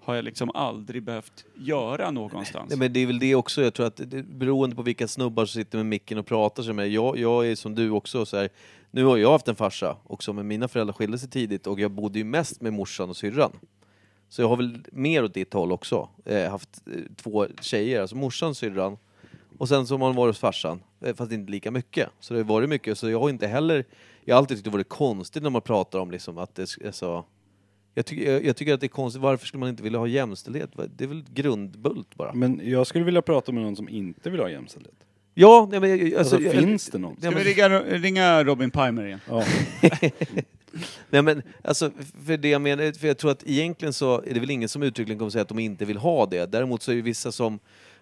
[0.01, 2.71] har jag liksom aldrig behövt göra någonstans.
[2.71, 5.47] Nej, men det är väl det också, jag tror att det, beroende på vilka snubbar
[5.47, 6.89] som sitter med micken och pratar så med.
[6.89, 8.49] Jag, jag är som du också så här.
[8.91, 11.91] Nu har jag haft en farsa också, men mina föräldrar skilde sig tidigt och jag
[11.91, 13.53] bodde ju mest med morsan och syrran.
[14.29, 16.09] Så jag har väl mer åt ditt håll också.
[16.25, 18.97] Eh, haft eh, två tjejer, alltså morsan, syrran.
[19.59, 22.09] Och sen så har man varit hos farsan, eh, fast inte lika mycket.
[22.21, 23.85] Så det har varit mycket, så jag har inte heller...
[24.25, 26.93] Jag har alltid tyckt det varit konstigt när man pratar om liksom att det är
[26.93, 27.25] så...
[27.95, 30.07] Jag, tycker- jag, jag tycker att det är konstigt, varför skulle man inte vilja ha
[30.07, 30.71] jämställdhet?
[30.97, 32.33] Det är väl grundbult bara?
[32.35, 34.95] Men jag skulle vilja prata med någon som inte vill ha jämställdhet.
[35.35, 37.17] Ja, nej, men Alltså, alltså, jag- finns det någon?
[37.17, 39.21] Ska men- vi ringa, ringa Robin Pimer igen?
[39.29, 39.45] Ja.
[41.11, 41.91] Nej men alltså,
[42.27, 44.83] för det jag menar, för jag tror att egentligen så är det väl ingen som
[44.83, 46.47] uttryckligen kommer säga att de inte vill ha det.
[46.53, 47.59] Däremot så är det vissa som,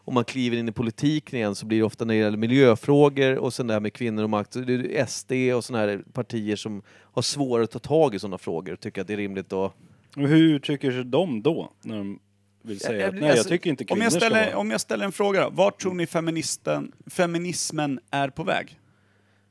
[0.09, 3.37] om man kliver in i politiken igen så blir det ofta när det gäller miljöfrågor
[3.39, 6.57] och sen det här med kvinnor och makt, det är SD och sådana här partier
[6.57, 9.53] som har svårare att ta tag i sådana frågor och tycker att det är rimligt
[9.53, 9.73] att...
[10.17, 11.73] Och hur uttrycker sig de då?
[11.83, 12.19] När de
[12.63, 14.59] vill säga jag- att nej, jag alltså, tycker inte Om kvinnor jag, ställer, ska vara...
[14.61, 15.51] om jag ställer en fråga då.
[15.51, 18.79] Vart tror ni feministen, feminismen är på väg?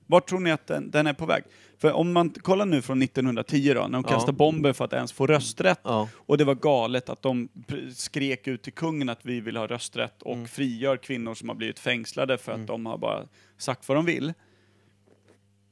[0.08, 1.43] Vart tror ni att den, den är på väg?
[1.78, 4.14] För om man kollar nu från 1910 då, när de Ja.
[4.14, 6.10] kastade bomber för att ens få rösträtt, Ja.
[6.16, 7.49] och det var galet att de
[7.95, 10.47] skrek ut till kungen att vi vill ha rösträtt och Mm.
[10.47, 13.28] frigör kvinnor som har blivit fängslade för att de har bara
[13.58, 14.34] sagt vad de vill.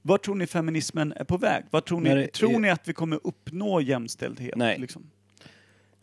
[0.02, 1.64] Vart tror ni feminismen är på väg?
[1.70, 4.56] Vart tror, ni, det tror ni att vi kommer uppnå jämställdhet?
[4.56, 4.80] Nej.
[4.80, 5.10] Liksom?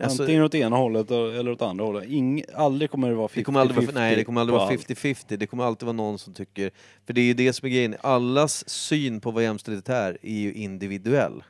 [0.03, 2.09] Alltså, Antingen åt ena hållet eller åt andra hållet.
[2.09, 4.69] Ing, aldrig kommer det vara 50-50 det kommer aldrig vara, nej, det kommer aldrig vara
[4.69, 4.89] allt.
[4.89, 5.37] 50-50.
[5.37, 6.71] Det kommer alltid vara någon som tycker...
[7.07, 7.95] För det är ju det som är grejen.
[8.01, 11.43] Allas syn på vad jämställdhet är, är ju individuell.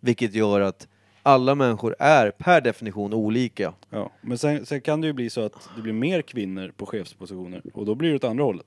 [0.00, 0.88] Vilket gör att
[1.22, 3.74] alla människor är per definition olika.
[3.90, 4.10] Ja.
[4.20, 7.62] Men sen, sen kan det ju bli så att det blir mer kvinnor på chefspositioner
[7.74, 8.66] och då blir det åt andra hållet.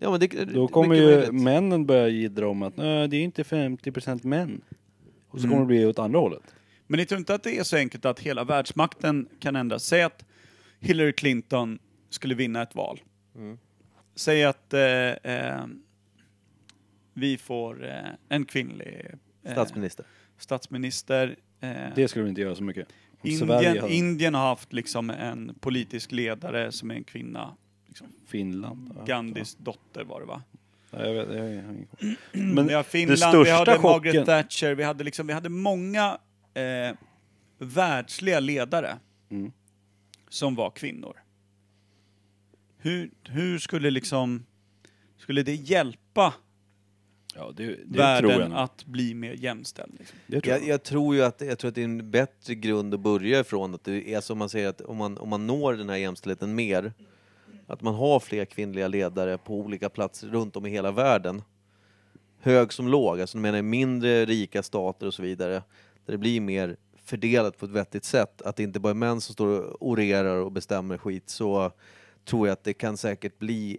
[0.00, 1.32] Ja, men det, Då kommer ju möjligt.
[1.42, 4.60] männen börja jiddra om att "Nej, det är inte 50% män.
[5.30, 6.42] Och så kommer det bli åt andra hållet.
[6.90, 9.84] Men ni tror inte att det är så enkelt att hela världsmakten kan ändras?
[9.84, 10.24] Säg att
[10.80, 11.78] Hillary Clinton
[12.08, 13.00] skulle vinna ett val.
[13.36, 13.58] Mm.
[14.14, 15.64] Säg att eh, eh,
[17.14, 17.94] vi får eh,
[18.28, 19.06] en kvinnlig
[19.44, 20.04] eh, Statsminister.
[20.38, 21.36] statsminister.
[21.60, 22.88] Eh, Det skulle vi inte göra så mycket.
[23.22, 27.56] Om Indien, hade Indien har haft liksom en politisk ledare som är en kvinna.
[27.86, 28.06] Liksom.
[28.26, 28.92] Finland.
[28.98, 29.04] Ja.
[29.04, 30.42] Gandhis dotter var det va?
[30.90, 32.14] Ja, jag vet, jag har ingen koll.
[32.54, 36.18] Men vi har Finland, vi hade Margaret chocken- Thatcher, vi hade, liksom, vi hade många
[36.54, 36.96] eh,
[37.58, 38.98] världsliga ledare
[39.30, 39.52] Mm.
[40.28, 41.16] som var kvinnor.
[42.78, 44.46] Hur, hur skulle liksom,
[45.18, 46.34] skulle det hjälpa
[47.34, 49.94] Ja, det, det tror jag världen att bli mer jämställd?
[49.98, 50.18] Liksom?
[50.26, 52.94] Det tror Jag, jag, tror ju att, jag tror att det är en bättre grund
[52.94, 53.74] att börja ifrån.
[53.74, 56.54] Att det är som man säger att om man, om man når den här jämställdheten
[56.54, 56.92] mer,
[57.66, 61.42] att man har fler kvinnliga ledare på olika platser runt om i hela världen.
[62.40, 65.62] Hög som låg, alltså jag menar mindre rika stater och så vidare.
[66.10, 68.42] Där det blir mer fördelat på ett vettigt sätt.
[68.42, 71.30] Att det inte bara är män som står och orerar och bestämmer skit.
[71.30, 71.72] Så
[72.24, 73.78] tror jag att det kan säkert bli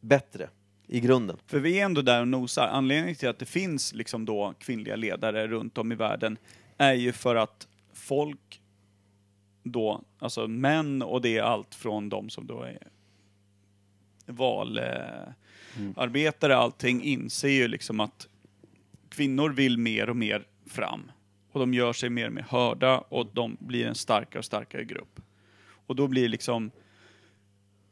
[0.00, 0.48] bättre
[0.86, 1.36] i grunden.
[1.46, 2.66] För vi är ändå där och nosar.
[2.66, 6.38] Anledningen till att det finns liksom då kvinnliga ledare runt om i världen
[6.76, 8.60] är ju för att folk
[9.62, 12.88] då, alltså män och det är allt från de som då är
[14.26, 16.64] valarbetare, eh, mm.
[16.64, 18.28] allting inser ju liksom att
[19.08, 21.10] kvinnor vill mer och mer fram.
[21.52, 24.84] Och de gör sig mer och mer hörda och de blir en starkare och starkare
[24.84, 25.20] grupp.
[25.86, 26.70] Och då blir det liksom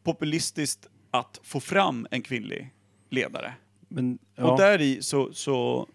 [0.02, 2.74] populistiskt att få fram en kvinnlig
[3.10, 3.54] ledare.
[3.88, 4.50] Men, ja.
[4.52, 5.88] Och där i så, så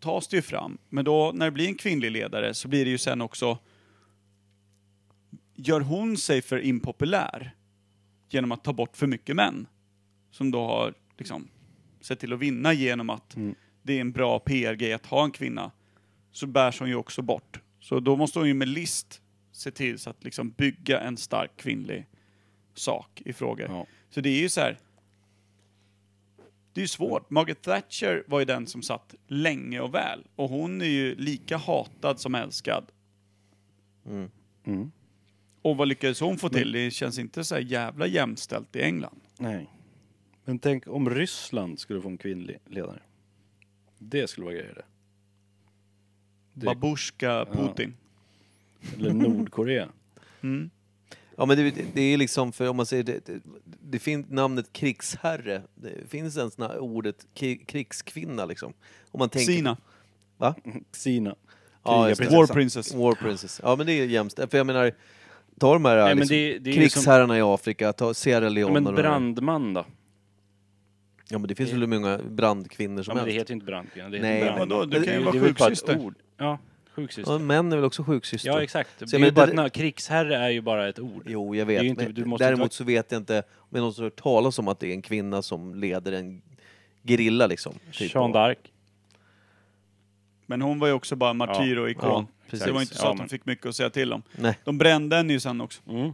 [0.00, 0.78] tas det ju fram.
[0.88, 3.58] Men då när det blir en kvinnlig ledare så blir det ju sen också
[5.56, 7.54] Gör hon sig för impopulär
[8.28, 9.66] genom att ta bort för mycket män?
[10.30, 11.48] Som då har liksom
[12.00, 13.54] sett till att vinna genom att Mm.
[13.82, 15.70] det är en bra PR-grej att ha en kvinna.
[16.34, 17.60] Så bärs hon ju också bort.
[17.80, 19.22] Så då måste hon ju med list
[19.52, 22.06] se till så att liksom bygga en stark kvinnlig
[22.74, 23.66] sak i frågor.
[23.68, 23.86] Ja.
[24.10, 24.78] Så det är ju så här.
[26.72, 27.30] Det är ju svårt.
[27.30, 30.24] Margaret Thatcher var ju den som satt länge och väl.
[30.36, 32.84] Och hon är ju lika hatad som älskad.
[34.06, 34.92] Mm.
[35.62, 36.72] Och vad lyckades hon få till?
[36.72, 39.20] Det känns inte så här jävla jämställt i England.
[39.38, 39.70] Nej.
[40.44, 43.02] Men tänk om Ryssland skulle få en kvinnlig ledare.
[43.98, 44.84] Det skulle vara grejer det.
[46.54, 47.94] Det- Babushka Putin.
[48.98, 49.88] Eller Nordkorea.
[50.42, 50.70] Mm.
[51.36, 53.40] Ja men det, det är liksom, för om man säger det, det,
[53.82, 57.26] det finns namnet krigsherre, det finns ens ordet
[57.66, 58.72] krigskvinna liksom.
[59.10, 59.76] Om man tänker, Sina.
[60.36, 60.54] Va?
[61.04, 61.34] Kina.
[61.84, 61.98] Ja.
[62.08, 62.94] War Princess.
[62.94, 63.60] War Princess.
[63.62, 64.50] Ja men det är jämställt.
[64.50, 64.92] För jag menar,
[65.58, 68.72] ta de här Nej, men liksom, det- det krigsherrarna i Afrika, ta Sierra Ja, Leone
[68.74, 69.02] men de här.
[69.02, 69.84] brandman då?
[71.28, 73.40] Ja men det finns väl hur många brandkvinnor som Ja, men det helst.
[73.42, 74.08] heter ju inte brandkvinna.
[74.08, 74.84] Det Nej, heter men vadå?
[74.84, 75.98] Det kan ju är- vara det är väl bara ett sjuksyster.
[75.98, 76.14] ord.
[76.36, 76.58] Ja,
[76.94, 77.32] sjuksyster.
[77.32, 78.48] Ja, män är väl också sjuksyster?
[78.48, 78.90] Ja, exakt.
[78.98, 81.22] Så Det är ju menar, bara det- ett, na- krigsherre är ju bara ett ord.
[81.26, 81.84] Jo, jag Det är vet.
[81.84, 83.92] ju inte- men du måste däremot inte- så vet jag inte om det är någon
[83.94, 86.42] som har hört talas om att det är en kvinna som leder en
[87.02, 87.72] gerilla liksom.
[87.92, 88.14] Typ.
[88.14, 88.56] Jeanne d'Arc.
[90.46, 92.08] Men hon var ju också bara martyr och ikon.
[92.08, 92.66] Ja, precis.
[92.66, 94.22] det var inte så Ja, att de men- fick mycket att säga till om.
[94.38, 94.58] Nej.
[94.64, 95.82] De brände henne ju sen också.
[95.88, 96.12] Mm.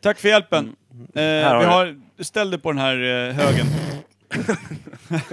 [0.00, 0.76] Tack för hjälpen.
[1.14, 1.70] Eh, Här har vi du.
[1.70, 3.66] har, ställ dig på den här eh, högen.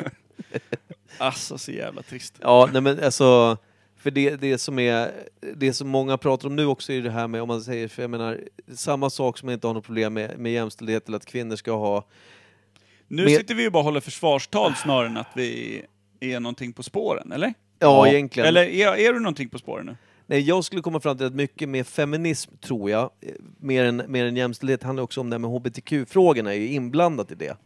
[1.17, 2.33] alltså så jävla trist.
[2.41, 3.57] Ja, nej men alltså,
[3.97, 5.11] För det, det som är,
[5.55, 8.03] det som många pratar om nu också är det här med, om man säger, för
[8.03, 8.39] jag menar,
[8.75, 11.71] samma sak som jag inte har något problem med, med jämställdhet eller att kvinnor ska
[11.71, 12.05] ha
[13.07, 15.81] Nu Men- sitter vi ju bara och håller försvarstal snarare än att vi
[16.19, 17.53] är någonting på spåren, eller?
[17.79, 18.47] Ja, egentligen.
[18.49, 19.97] Eller är, är du någonting på spåren nu?
[20.27, 23.09] Nej, jag skulle komma fram till att mycket med feminism, tror jag,
[23.59, 27.31] mer än, mer än jämställdhet, handlar också om det här med HBTQ-frågorna, är ju inblandat
[27.31, 27.57] i det.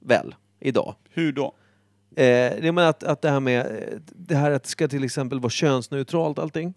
[0.00, 0.94] Väl, idag.
[1.10, 1.54] Hur då?
[2.16, 5.04] Eh, jag menar att, att det här med, eh, det här att det ska till
[5.04, 6.74] exempel vara könsneutralt allting.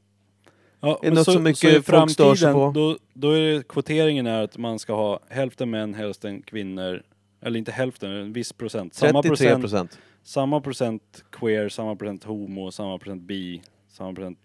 [0.79, 2.71] Ja, det men något som mycket i folk stör sig på?
[2.75, 7.03] Då, då är det, kvoteringen är att man ska ha hälften män, hälften kvinnor.
[7.41, 8.93] Eller inte hälften, en viss procent.
[8.93, 9.99] Samma 33 procent, procent.
[10.23, 14.39] samma procent queer, samma procent homo, samma procent bi, samma procent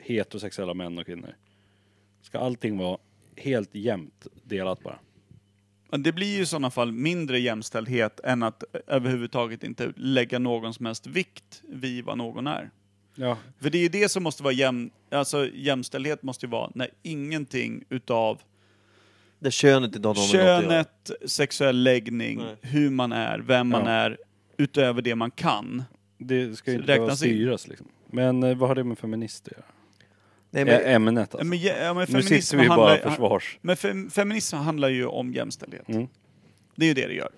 [0.00, 1.36] heterosexuella män och kvinnor.
[2.22, 2.98] Ska allting vara
[3.36, 4.98] helt jämnt delat bara?
[5.98, 10.86] Det blir ju i sådana fall mindre jämställdhet än att överhuvudtaget inte lägga någon som
[10.86, 12.70] helst vikt vid vad någon är.
[13.14, 13.38] Ja.
[13.60, 16.90] För det är ju det som måste vara jäm, alltså jämställdhet måste ju vara när
[17.02, 18.40] ingenting utav
[19.38, 22.56] Där könet inte har någon något könet, sexuell läggning, Nej.
[22.60, 23.90] hur man är, vem man Ja.
[23.90, 24.18] är,
[24.56, 25.82] utöver det man kan.
[26.18, 27.28] Det ska ju inte behöva räknas in.
[27.28, 27.88] styras liksom.
[28.06, 29.64] Men eh, vad har det med feminist att göra?
[30.54, 31.46] Nej, men, Ämnet alltså.
[31.48, 33.58] Men, ja, men Nu sitter vi bara handlar- försvars.
[33.62, 35.88] Men fem, feminism handlar ju om jämställdhet.
[35.88, 36.06] Mm.
[36.76, 37.30] Det är ju det det gör.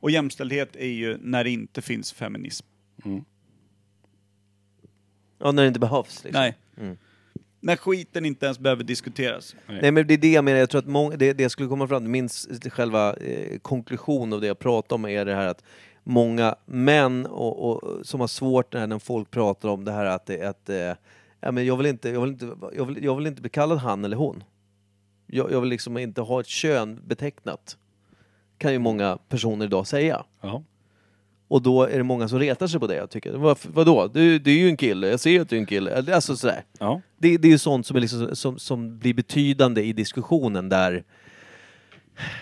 [0.00, 2.66] Och jämställdhet är ju när det inte finns feminism.
[3.04, 3.24] Mm.
[5.38, 6.24] ja, när det inte behövs.
[6.24, 6.40] Liksom.
[6.40, 6.54] Nej.
[6.80, 6.98] Mm.
[7.60, 9.56] När skiten inte ens behöver diskuteras.
[9.66, 11.68] Nej men det är det jag menar, jag tror att många, det, det jag skulle
[11.68, 12.28] komma fram till, min
[12.70, 15.64] själva eh, konklusion av det jag pratar om är det här att
[16.04, 20.48] många män och, och, som har svårt när, folk pratar om det här att, det-
[20.48, 20.92] att eh,
[21.40, 23.78] ja, men jag, vill inte, jag, vill inte, jag, vill, jag vill inte bli kallad
[23.78, 24.44] han eller hon.
[25.26, 27.76] Jag, jag vill liksom inte ha ett kön betecknat.
[28.58, 30.24] Kan ju många personer idag säga.
[30.40, 30.62] Ja.
[31.48, 32.94] Och då är det många som retar sig på det.
[32.94, 34.06] Jag tycker, Vad, vadå?
[34.06, 36.14] Du, du är ju en kille, jag ser ju att du är en kille.
[36.14, 36.64] Alltså sådär.
[36.78, 37.00] ja.
[37.18, 41.04] Det, det är ju sånt som, är liksom, som, som blir betydande i diskussionen där,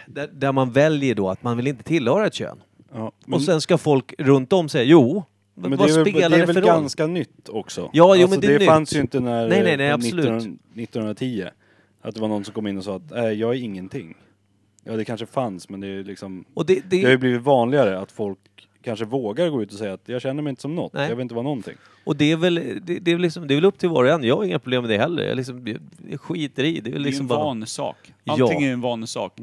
[0.07, 2.62] där, där man väljer då att man vill inte tillhöra ett kön.
[2.92, 3.12] ja.
[3.32, 5.24] Och sen ska folk runt om säga jo,
[5.61, 6.70] Men vad det är väl, spelar det det, är väl för roll?
[6.70, 7.80] ganska nytt också?
[7.80, 8.68] Ja, jo, alltså, men det är nytt.
[8.68, 10.24] fanns ju inte när Nej, nej, nej, eh, absolut.
[10.24, 11.48] 19, 1910.
[12.02, 14.14] Att det var någon som kom in och sa att äh, jag är ingenting.
[14.84, 16.44] Ja, det kanske fanns, men det är liksom...
[16.54, 18.38] Och det, det, Det har ju blivit vanligare att folk
[18.82, 21.09] kanske vågar gå ut och säga att jag känner mig inte som något, Nej.
[21.09, 21.74] jag vill inte vara någonting.
[22.04, 24.11] och det är väl, det, det, är liksom, det är väl upp till var och
[24.11, 24.24] en.
[24.24, 25.22] Jag har inga problem med det heller.
[25.24, 25.78] Jag, liksom,
[26.11, 26.80] jag, skiter i.
[26.80, 27.44] Det är väl Det är liksom en bara...
[27.44, 28.12] vanesak.
[28.24, 28.32] Ja.
[28.32, 29.38] Allting är ju en vanesak.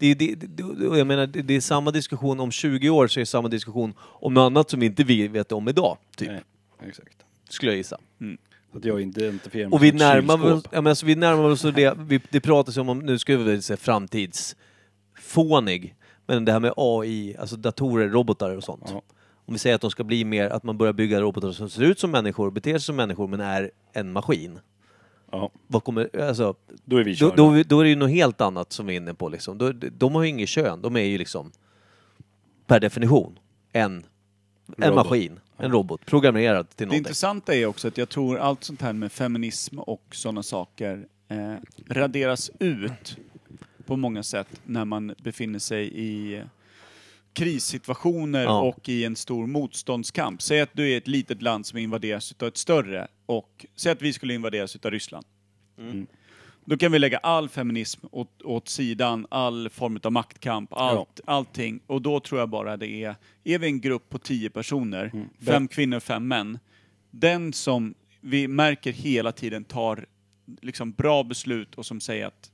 [0.00, 0.62] Det, det, det,
[0.98, 3.94] jag menar, det, det är samma diskussion om 20 år så är det samma diskussion
[3.98, 5.96] om något annat som inte vi vet om idag.
[6.16, 6.40] Typ, Nej,
[6.88, 7.16] exakt.
[7.48, 7.98] skulle jag gissa.
[8.72, 10.68] Så att jag identifierar mig Och vi närmar, oss, kylskåp.
[10.74, 13.62] ja, men alltså, vi närmar oss det, vi, det pratas om, nu ska vi väl
[13.62, 15.94] säga framtidsfånig,
[16.26, 18.84] men det här med AI, alltså datorer, robotar och sånt.
[18.88, 19.02] Ja.
[19.46, 21.82] Om vi säger att de ska bli mer, att man börjar bygga robotar som ser
[21.82, 24.58] ut som människor, beter sig som människor, men är en maskin.
[25.30, 26.54] Ja, Vad kommer, alltså,
[26.84, 28.96] då är vi då, då, då är det ju något helt annat som vi är
[28.96, 29.58] inne på liksom.
[29.58, 31.52] Då, de har ju inget kön, de är ju liksom
[32.66, 33.38] per definition
[33.72, 33.92] en,
[34.78, 34.94] en Robot.
[34.94, 36.98] maskin, en robot, programmerad till Det någonting.
[36.98, 41.54] intressanta är också att jag tror allt sånt här med feminism och sådana saker eh,
[41.88, 43.16] raderas ut
[43.86, 46.42] på många sätt när man befinner sig i
[47.32, 48.60] krissituationer Ja.
[48.60, 50.42] och i en stor motståndskamp.
[50.42, 54.02] Säg att du är ett litet land som invaderas av ett större och säg att
[54.02, 55.26] vi skulle invaderas av Ryssland.
[55.78, 56.06] Mm.
[56.64, 61.80] Då kan vi lägga all feminism åt, åt sidan, all form av maktkamp, allt, allting.
[61.86, 63.14] Och då tror jag bara det är,
[63.44, 65.28] är vi en grupp på tio personer, Mm.
[65.46, 66.58] fem kvinnor, fem män,
[67.10, 70.06] den som vi märker hela tiden tar
[70.62, 72.50] liksom bra beslut och som säger att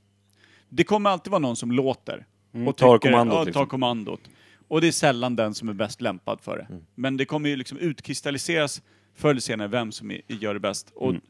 [0.69, 2.25] det kommer alltid vara någon som låter.
[2.53, 3.67] Mm, och tar tycker- kommandot, Ja, tar liksom.
[3.67, 4.21] kommandot.
[4.67, 6.63] Och det är sällan den som är bäst lämpad för det.
[6.69, 6.81] Mm.
[6.95, 8.81] Men det kommer ju liksom utkristalliseras
[9.15, 10.91] förr eller senare vem som är, gör det bäst.
[10.95, 11.21] Och, Mm.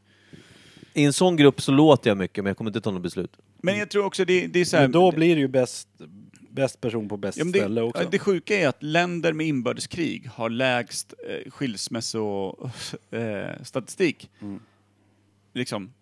[0.93, 3.37] I en sån grupp så låter jag mycket, men jag kommer inte ta något beslut.
[3.61, 5.87] Men jag tror också det, det är så här, Men då blir det ju bäst,
[6.49, 8.07] bäst person på bäst Ja, det, ställe också.
[8.11, 14.29] det sjuka är att länder med inbördeskrig har lägst eh, skilsmässostatistik.
[14.41, 14.59] Mm.
[15.57, 15.93] Liksom,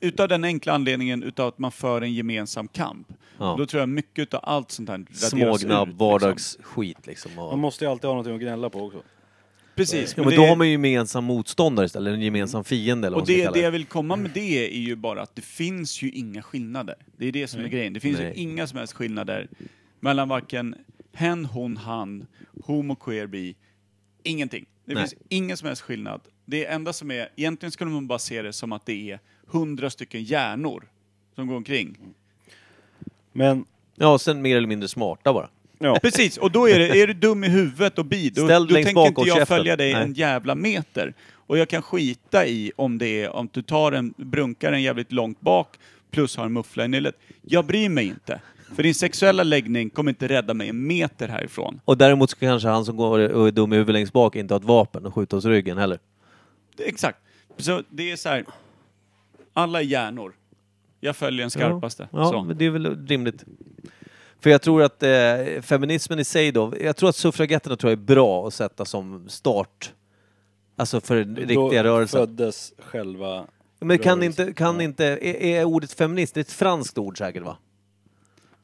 [0.00, 3.08] utav den enkla anledningen utav att man för en gemensam kamp.
[3.38, 3.54] Ja.
[3.58, 7.34] Då tror jag mycket utav allt sånt här raderas Smågnabb, ut, vardagsskit liksom.
[7.34, 7.58] Man Och...
[7.58, 8.96] måste ju alltid ha någonting att gnälla på också.
[8.96, 9.12] Liksom.
[9.76, 10.14] Precis.
[10.16, 13.16] Ja, men det- då har man ju gemensam motståndare istället, eller en gemensam fiende eller
[13.16, 13.64] och vad man ska det, kalla det det.
[13.64, 16.94] jag vill komma med det är ju bara att det finns ju inga skillnader.
[17.16, 17.92] Det är det som är grejen.
[17.92, 18.26] Det finns Nej.
[18.36, 19.48] ju inga som helst skillnader
[20.00, 20.74] mellan varken
[21.12, 22.26] hen, hon, han,
[22.64, 23.56] homo, queer, bi.
[24.28, 24.66] Ingenting.
[24.84, 25.02] Det Nej.
[25.02, 26.20] finns ingen som helst skillnad.
[26.44, 29.90] Det enda som är, egentligen skulle man bara se det som att det är hundra
[29.90, 30.84] stycken hjärnor
[31.34, 31.98] som går omkring.
[33.32, 33.64] Men
[34.00, 35.48] Ja, sen mer eller mindre smarta bara.
[35.78, 35.98] Ja.
[36.02, 38.74] Precis, och då är det, är du dum i huvudet och bi, då, Ställ då
[38.74, 39.56] längst tänker bak inte och jag käften.
[39.56, 40.02] följa dig Nej.
[40.02, 41.14] en jävla meter.
[41.32, 45.12] Och jag kan skita i om det är, om du tar en, brunkar en jävligt
[45.12, 45.76] långt bak
[46.10, 47.14] plus har en muffla i nyllet.
[47.42, 48.40] Jag bryr mig inte.
[48.74, 51.80] För din sexuella läggning kommer inte rädda mig en meter härifrån.
[51.84, 54.54] Och däremot så kanske han som går och är dum i huvudet längst bak inte
[54.54, 55.98] har ett vapen och skjuter oss i ryggen heller.
[56.78, 57.18] Exakt.
[57.56, 58.44] Så det är så här.
[59.52, 60.32] alla är hjärnor.
[61.00, 62.08] Jag följer den skarpaste.
[62.12, 62.42] Ja, så.
[62.44, 63.44] men det är väl rimligt.
[64.40, 65.10] För jag tror att eh,
[65.62, 69.28] feminismen i sig då, jag tror att suffragetterna tror jag är bra att sätta som
[69.28, 69.92] start.
[70.76, 72.20] Alltså för den riktiga Då rörelsen.
[72.20, 73.46] föddes själva...
[73.80, 74.46] Men kan rörelsen.
[74.48, 74.82] inte, kan Ja.
[74.82, 77.56] inte, är, är ordet feminist, det är ett franskt ord säkert va?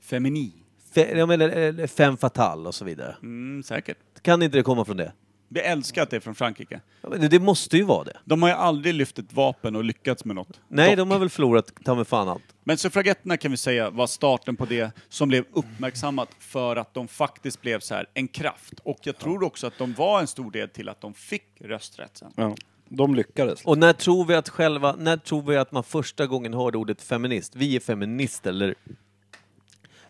[0.05, 0.52] Femini.
[0.94, 3.16] Fe, ja, men, eller femme fatale och så vidare.
[3.22, 3.98] Mm, säkert.
[4.22, 5.12] Kan inte det komma från det?
[5.48, 6.80] Vi älskar att det är från Frankrike.
[7.02, 8.16] Ja, men Det, det måste ju vara det.
[8.24, 10.61] De har ju aldrig lyft ett vapen och lyckats med något.
[10.68, 10.96] Nej, Dock.
[10.96, 12.42] de har väl förlorat ta med fan allt.
[12.64, 17.09] Men suffragetterna kan vi säga var starten på det som blev uppmärksammat för att de
[17.09, 18.80] faktiskt blev så här en kraft.
[18.82, 22.16] Och jag tror också att de var en stor del till att de fick rösträtt
[22.16, 22.32] sen.
[22.36, 22.55] Ja.
[22.88, 23.64] De lyckades.
[23.64, 27.02] Och när tror vi att själva, när tror vi att man första gången hörde ordet
[27.02, 27.57] feminist?
[27.57, 28.74] Vi är feminister, eller?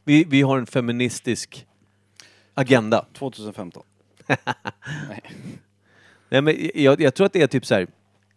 [0.05, 1.67] Vi, vi har en feministisk
[2.55, 3.07] agenda.
[3.13, 3.83] 2015.
[6.29, 7.87] Nej, men jag, jag tror att det är typ så här,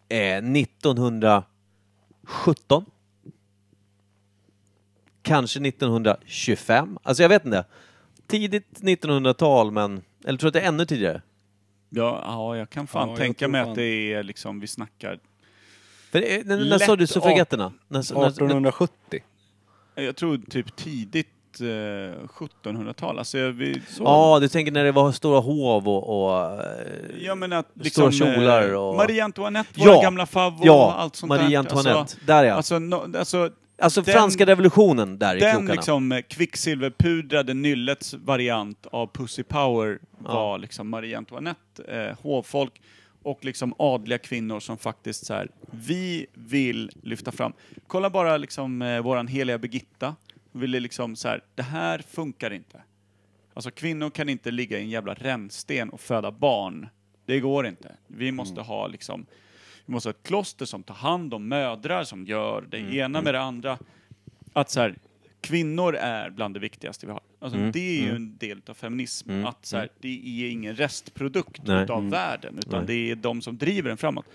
[0.10, 2.86] eh, 1917.
[5.22, 6.98] Kanske 1925.
[7.04, 7.66] Alltså jag vet inte.
[8.28, 10.02] Tidigt 1900-tal, men...
[10.26, 11.22] Eller tror du att det är ännu tidigare?
[11.90, 14.60] Ja, ja jag kan fan Ja, jag tänka tror mig fan- att det är liksom,
[14.60, 15.20] vi snackar...
[16.12, 17.74] För, eh, när, när Lätt sa du suffragetterna?
[17.88, 19.24] När, när, när, 1870.
[19.96, 21.28] Jag tror typ tidigt
[21.62, 21.66] eh,
[22.28, 23.20] 1700-tal.
[23.20, 23.38] Alltså,
[24.00, 26.26] ja, du tänker när det var stora hov och...
[26.30, 26.60] och eh,
[27.22, 28.12] jag menar att liksom...
[28.12, 31.48] Stora kjolar eh, och- Marie Antoinette, Ja, våra gamla favvo ja, och allt sånt Marie
[31.50, 31.58] där.
[31.58, 31.96] Antoinette.
[32.00, 32.54] Alltså, där ja.
[32.54, 33.50] alltså, no, alltså
[33.82, 35.74] Alltså den- franska revolutionen där i Den krokarna.
[35.74, 42.82] liksom eh, kvicksilverpudrade nyllets variant av Pussy Power var liksom Marie Antoinette, eh, hovfolk
[43.24, 47.54] och liksom adliga kvinnor som faktiskt så här, vi vill lyfta fram.
[47.88, 50.16] Kolla bara liksom eh, våran heliga Birgitta,
[50.60, 52.82] ville liksom så här, det här funkar inte.
[53.54, 56.88] Alltså kvinnor kan inte ligga i en jävla rännsten och föda barn.
[57.26, 57.96] Det går inte.
[58.08, 59.26] Vi måste ha liksom,
[59.86, 63.34] vi måste ha ett kloster som tar hand om mödrar, som gör det ena med
[63.34, 63.78] det andra.
[64.54, 64.96] Att så här,
[65.42, 67.22] kvinnor är bland det viktigaste vi har.
[67.40, 70.08] Alltså, Mm, Det är ju en del av feminism, Mm, att så här, det
[70.46, 71.84] är ingen restprodukt Nej.
[71.84, 72.10] utav Mm.
[72.12, 74.26] världen, utan det är de som driver den framåt.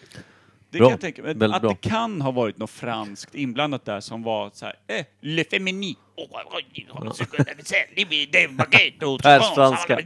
[0.73, 0.87] Det Bra.
[0.87, 1.35] kan jag tänka mig.
[1.35, 1.71] Väldigt Att bra.
[1.83, 5.95] det kan ha varit något franskt inblandat där som var så här, eh, le feminin.
[9.23, 9.99] Persfranska.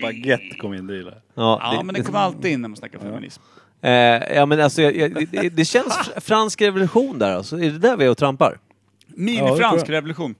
[0.00, 1.06] Baguette kom in, det jag.
[1.34, 3.42] Ja, Ja, men det kommer alltid in när man snackar feminism.
[3.82, 3.90] Eh,
[4.36, 7.56] ja men alltså, jag, jag, det, det känns fr- fransk revolution där alltså.
[7.56, 8.58] Är det där vi är och trampar?
[9.06, 9.90] Mini-fransk jag.
[9.92, 10.34] revolution.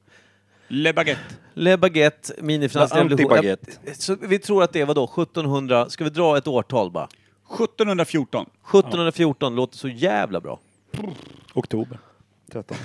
[0.69, 1.21] Le baguette.
[1.55, 3.31] Le Baguette, minifransk revolution.
[3.31, 3.71] anti-baguette.
[3.85, 7.09] Ja, Så vi tror att det var då 1700, ska vi dra ett årtal bara?
[7.55, 8.47] 1714.
[8.65, 10.61] 1714 låter så jävla bra.
[11.55, 11.99] Oktober.
[12.53, 12.77] 13.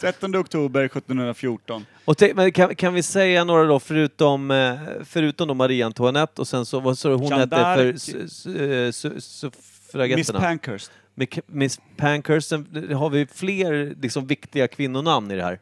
[0.00, 1.86] 13 oktober 1714.
[2.04, 4.74] Och te, men kan, kan vi säga några då, förutom, eh,
[5.04, 7.92] förutom då Marie Antoinette och sen så, vad sa du hon hette för d'Arc.
[7.92, 10.40] su- su- su- Miss suffragetterna?
[10.40, 10.90] Pankhurst.
[11.14, 12.48] Miss, Miss Pankhurst.
[12.48, 15.60] Sen har vi fler liksom, viktiga kvinnonamn i det här.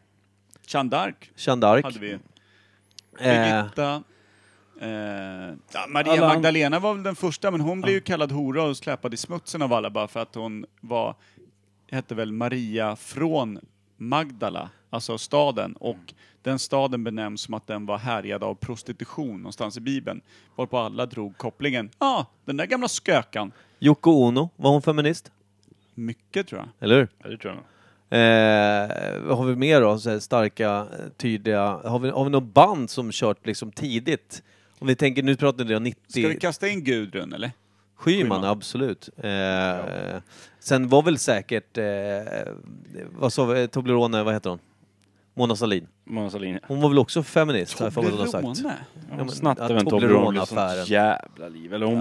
[0.67, 1.83] Jeanne d'Arc Jeanne d'Arc.
[1.83, 2.13] hade vi.
[2.13, 2.19] Eh,
[3.19, 4.03] Birgitta.
[4.81, 8.63] Eh, ja, Maria Alla- Magdalena var väl den första, men hon blev ju kallad hora
[8.63, 11.15] och släpad i smutsen av alla bara för att hon var,
[11.91, 13.59] hette väl Maria från
[13.97, 19.77] Magdala, alltså staden, och den staden benämns som att den var härjad av prostitution någonstans
[19.77, 20.21] i Bibeln.
[20.57, 23.53] Varpå alla drog kopplingen, ja, ah, den där gamla skökan.
[23.81, 25.33] Yoko Ono, var hon feminist?
[25.95, 26.69] Mycket tror jag.
[26.81, 27.09] Eller hur?
[27.23, 27.63] Ja, det tror jag
[29.23, 29.99] vad har vi mer då?
[29.99, 31.63] Så här starka, eh, tydliga...
[31.85, 34.43] Har vi, har vi något band som kört liksom tidigt?
[34.79, 36.01] Om vi tänker, nu pratar vi om 90...
[36.09, 37.53] Ska vi kasta in Gudrun eller?
[37.97, 38.45] Schyman, Schyman?
[38.45, 39.09] absolut.
[39.17, 40.17] Eh,
[40.59, 41.85] Sen var väl säkert, eh,
[43.19, 44.59] vad sa vi, Toblerone, vad heter hon?
[45.35, 45.87] Mona Sahlin.
[46.07, 46.59] Mona Sahlin.
[46.67, 48.45] Hon var väl också feminist, har jag för mig att hon har sagt.
[48.45, 48.77] Toblerone?
[48.95, 50.77] Ja, Hon men- snattade ja, väl en Toblerone ett Toblerone-affären.
[50.77, 51.75] sånt jävla liv.
[51.75, 51.95] Eller om,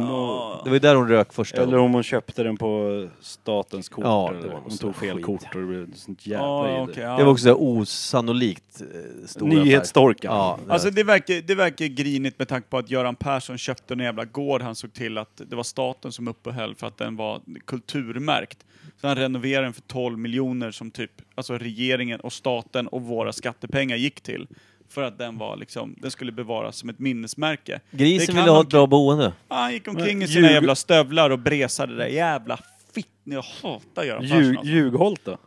[0.64, 1.86] Det var ju där hon rök första eller gången.
[1.86, 4.04] om hon köpte den på statens kort.
[4.06, 5.26] Ja, det eller var hon tog fel skit.
[5.26, 7.18] kort och det blev sånt jävla Ja, okej, ja.
[7.18, 9.64] Det var också så här osannolikt eh, stor affär.
[9.64, 10.30] Nyhetsstorkar.
[10.30, 13.93] Ja, det- Alltså det verkar, det verkar grinigt med tanke på att Göran Persson köpte
[13.93, 17.16] en jävla gård han såg till att det var staten som uppehöll för att den
[17.16, 18.66] var kulturmärkt.
[19.01, 23.32] Så han renoverade den för 12 miljoner som typ, alltså regeringen och staten och våra
[23.34, 24.47] skattepengar gick till.
[24.89, 27.79] För att den var liksom, den skulle bevaras som ett minnesmärke.
[27.91, 29.33] Grisen ville ha ett bra boende.
[29.47, 32.59] Ah, han gick omkring i sina ljug- jävla stövlar och bresade det där jävla
[32.93, 33.07] fitt.
[33.23, 34.71] Jag hatar Göran Persson Ljug, alltså.
[34.73, 35.37] Ljugholt då?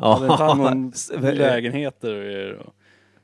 [0.00, 2.62] Hade inte han Ja, någon s- lägenheter och grejer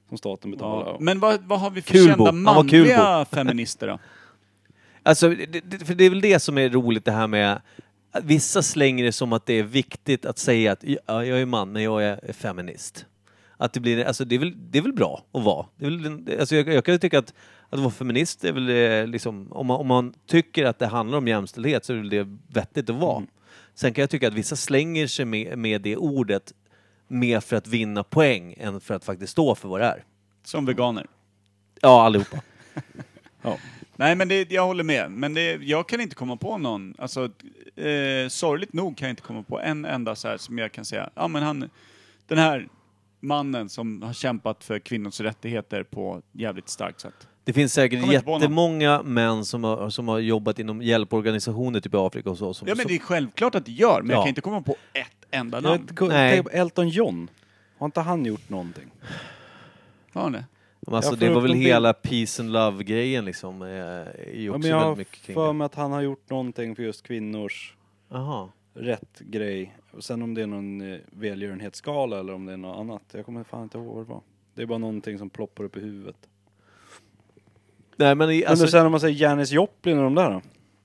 [0.09, 0.87] som staten betalar?
[0.87, 0.97] Ja.
[1.01, 2.09] Men vad, vad har vi för Kulbo.
[2.27, 2.77] kända Han var kulbo.
[2.77, 3.99] manliga feminister då?
[5.07, 7.61] Alltså, det, det, för det är väl det som är roligt det här med
[8.13, 11.47] att vissa slänger det som att det är viktigt att säga att ja, jag är
[11.47, 13.07] man men jag är feminist.
[13.65, 15.67] Att det blir, alltså det är väl, det är väl bra att vara.
[15.77, 17.35] Det är väl, alltså jag, jag kan ju tycka att,
[17.71, 21.19] att vara feminist är väl eh, liksom, om man, om man tycker att det handlar
[21.19, 23.23] om jämställdhet så är det vettigt att vara.
[23.75, 26.53] Sen kan jag tycka att vissa slänger sig med, med det ordet
[27.09, 30.05] mer för att vinna poäng än för att faktiskt stå för vad det är.
[30.45, 31.07] Som veganer?
[31.81, 32.41] Ja, allihopa.
[33.97, 35.11] Nej, men det, jag håller med.
[35.11, 36.95] Men det, jag kan inte komma på någon.
[36.99, 37.25] Alltså,
[37.77, 40.85] eh, sorgligt nog kan jag inte komma på en enda så här som jag kan
[40.85, 41.71] säga, ja men han,
[42.27, 42.69] den här
[43.25, 47.29] mannen som har kämpat för kvinnors rättigheter på ett jävligt starkt sätt.
[47.45, 48.41] Det finns säkert Kommer inte på någon.
[48.41, 52.55] jättemånga män som har, som har jobbat inom hjälporganisationer typ i Afrika och så.
[52.55, 54.23] Som, Ja men det är självklart att det gör, men jag Ja.
[54.23, 55.87] kan inte komma på ett enda Jag namn.
[55.87, 56.33] vet, ko- Nej.
[56.35, 57.31] tänk på Elton John.
[57.79, 58.91] Har inte han gjort någonting?
[60.13, 60.45] Har han det?
[60.87, 61.69] Alltså, jag det var upp väl en bild.
[61.69, 63.63] hela peace and love-grejen liksom.
[63.63, 65.53] eh, Är ju Ja, också men jag har väldigt mycket kring för det.
[65.53, 67.75] mig att han har gjort någonting för just kvinnors
[68.11, 68.49] Jaha.
[68.75, 69.77] Rätt grej.
[69.91, 73.03] Och sen om det är någon eh, välgörenhetsskala eller om det är något annat.
[73.13, 74.21] Jag kommer fan inte ihåg vad det var.
[74.55, 76.17] Det är bara någonting som ploppar upp i huvudet.
[77.97, 80.43] Nej men i- Men alltså, sen om man säger Janis Joplin och de där då?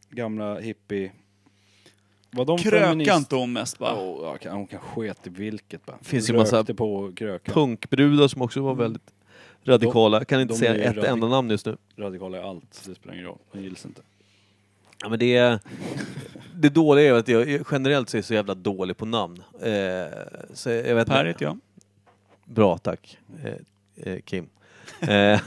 [0.09, 1.11] Gamla hippie...
[2.31, 3.95] Var de Kröka inte hon mest bara?
[3.95, 5.97] Oh, ja, hon kan sket i vilket bara.
[6.01, 7.51] Finns ju massa på kröka.
[7.51, 9.13] punkbrudar som också var väldigt
[9.63, 10.25] radikala.
[10.25, 11.77] Kan inte de säga är ett radik- enda namn just nu.
[11.97, 13.37] Radikala i allt, det spelar ingen roll.
[13.51, 14.01] De gills inte.
[15.01, 15.59] Ja, men det,
[16.55, 19.43] det dåliga är att jag generellt så är så jävla dålig på namn.
[19.61, 20.05] Eh,
[20.53, 21.59] så jag vet Per heter jag.
[22.45, 23.17] Bra, tack.
[23.43, 24.49] Eh, eh, Kim.
[24.99, 25.07] Eh,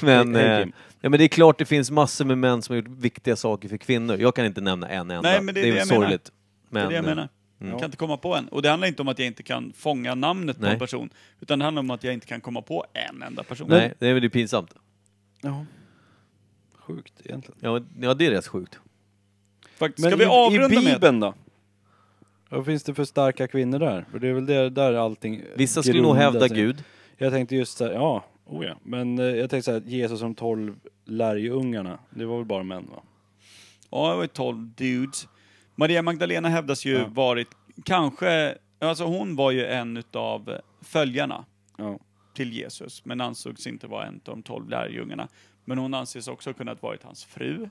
[0.00, 0.66] men, eh,
[1.00, 3.68] ja, men det är klart det finns massor med män som har gjort viktiga saker
[3.68, 4.16] för kvinnor.
[4.16, 5.20] Jag kan inte nämna en enda.
[5.20, 6.02] Nej, men det är det är det väl jag menar.
[6.02, 6.32] sorgligt.
[6.70, 7.28] Det är det jag eh, menar.
[7.60, 7.70] mm.
[7.70, 8.48] Jag kan inte komma på en.
[8.48, 10.72] Och det handlar inte om att jag inte kan fånga namnet på Nej.
[10.72, 11.10] en person.
[11.40, 13.66] Utan det handlar om att jag inte kan komma på en enda person.
[13.70, 14.74] Nej, det är väl pinsamt.
[15.40, 15.64] Ja.
[16.88, 17.58] Sjukt egentligen.
[17.62, 18.78] Ja, men- ja det är rätt sjukt.
[19.76, 20.08] Faktiskt.
[20.08, 20.94] Ska Men vi i, avrunda i med...
[20.94, 21.34] Bibeln då?
[22.48, 24.06] Vad finns det för starka kvinnor där?
[24.10, 26.56] För det är väl där, där allting Vissa skulle nog grundar hävda sig.
[26.56, 26.84] Gud.
[27.16, 28.74] Jag tänkte just såhär, ja, oh ja.
[28.82, 33.02] Men eh, jag tänkte såhär, Jesus som tolv lärjungarna, det var väl bara män va?
[33.90, 35.28] Ja, det var ju 12 dudes.
[35.74, 37.06] Maria Magdalena hävdas ju Ja.
[37.08, 37.48] varit,
[37.84, 41.44] kanske, alltså hon var ju en utav följarna
[41.78, 41.98] Ja.
[42.34, 45.28] till Jesus, men ansågs inte vara en av de 12 lärjungarna.
[45.68, 47.68] Men hon anses också kunna ha varit hans fru.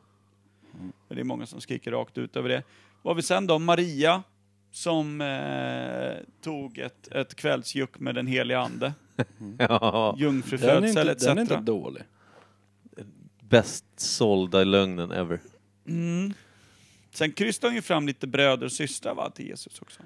[1.08, 2.64] Och Det är många som skriker rakt ut över det.
[3.02, 3.60] Vad har vi sen då?
[3.60, 4.24] Maria,
[4.72, 8.94] som eh, tog ett, ett kvällsjuck med den heliga ande.
[9.60, 11.52] Ja, Den är, Jungfrufödsel inte, den är etc.
[11.52, 12.04] inte dålig.
[13.40, 15.40] bäst sålda lögnen ever.
[15.88, 16.34] Mm.
[17.12, 20.02] Sen krystade hon ju fram lite bröder och systrar va, till Jesus också.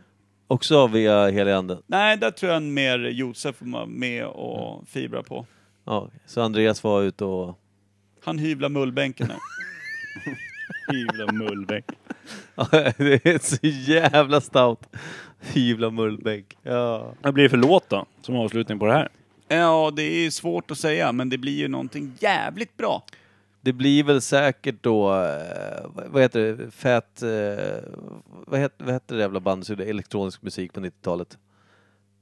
[0.48, 1.84] Också via heliga anden.
[1.88, 5.46] Nej, där tror jag mer Josef var med och fibra på.
[5.86, 7.58] Ja, så Andreas var ute och...
[8.24, 9.34] Han hyvlar mullbänken nu.
[10.98, 11.86] Hyvla mullbänk.
[12.98, 13.58] det är så
[13.92, 14.80] jävla stout.
[15.40, 16.58] Hyvla mullbänk.
[16.64, 17.14] Ja.
[17.22, 18.06] Vad blir det för låt då?
[18.22, 19.10] Som avslutning på det här?
[19.48, 23.04] Ja, det är svårt att säga, men det blir ju någonting jävligt bra.
[23.62, 27.90] Det blir väl säkert då, eh, vad- vad heter det, Fat, eh,
[28.48, 31.38] vad, heter, vad heter det jävla bandet som gjorde elektronisk musik på 90-talet?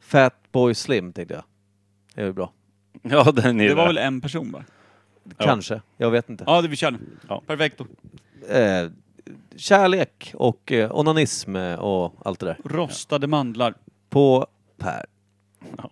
[0.02, 1.44] Fat Boy Slim tänkte jag.
[2.16, 2.54] Det är väl bra.
[3.02, 4.64] Ja, den är Det var väl en person va?
[5.38, 6.44] Kanske, jag vet inte.
[6.48, 7.00] Ja, det vi kör nu.
[7.30, 7.42] Ja.
[7.48, 7.82] Perfekt.
[8.50, 8.92] Eh,
[9.56, 12.58] kärlek och eh, onanism och allt det där.
[12.66, 13.74] Rostade mandlar.
[14.10, 15.06] På Per.
[15.78, 15.90] Ja.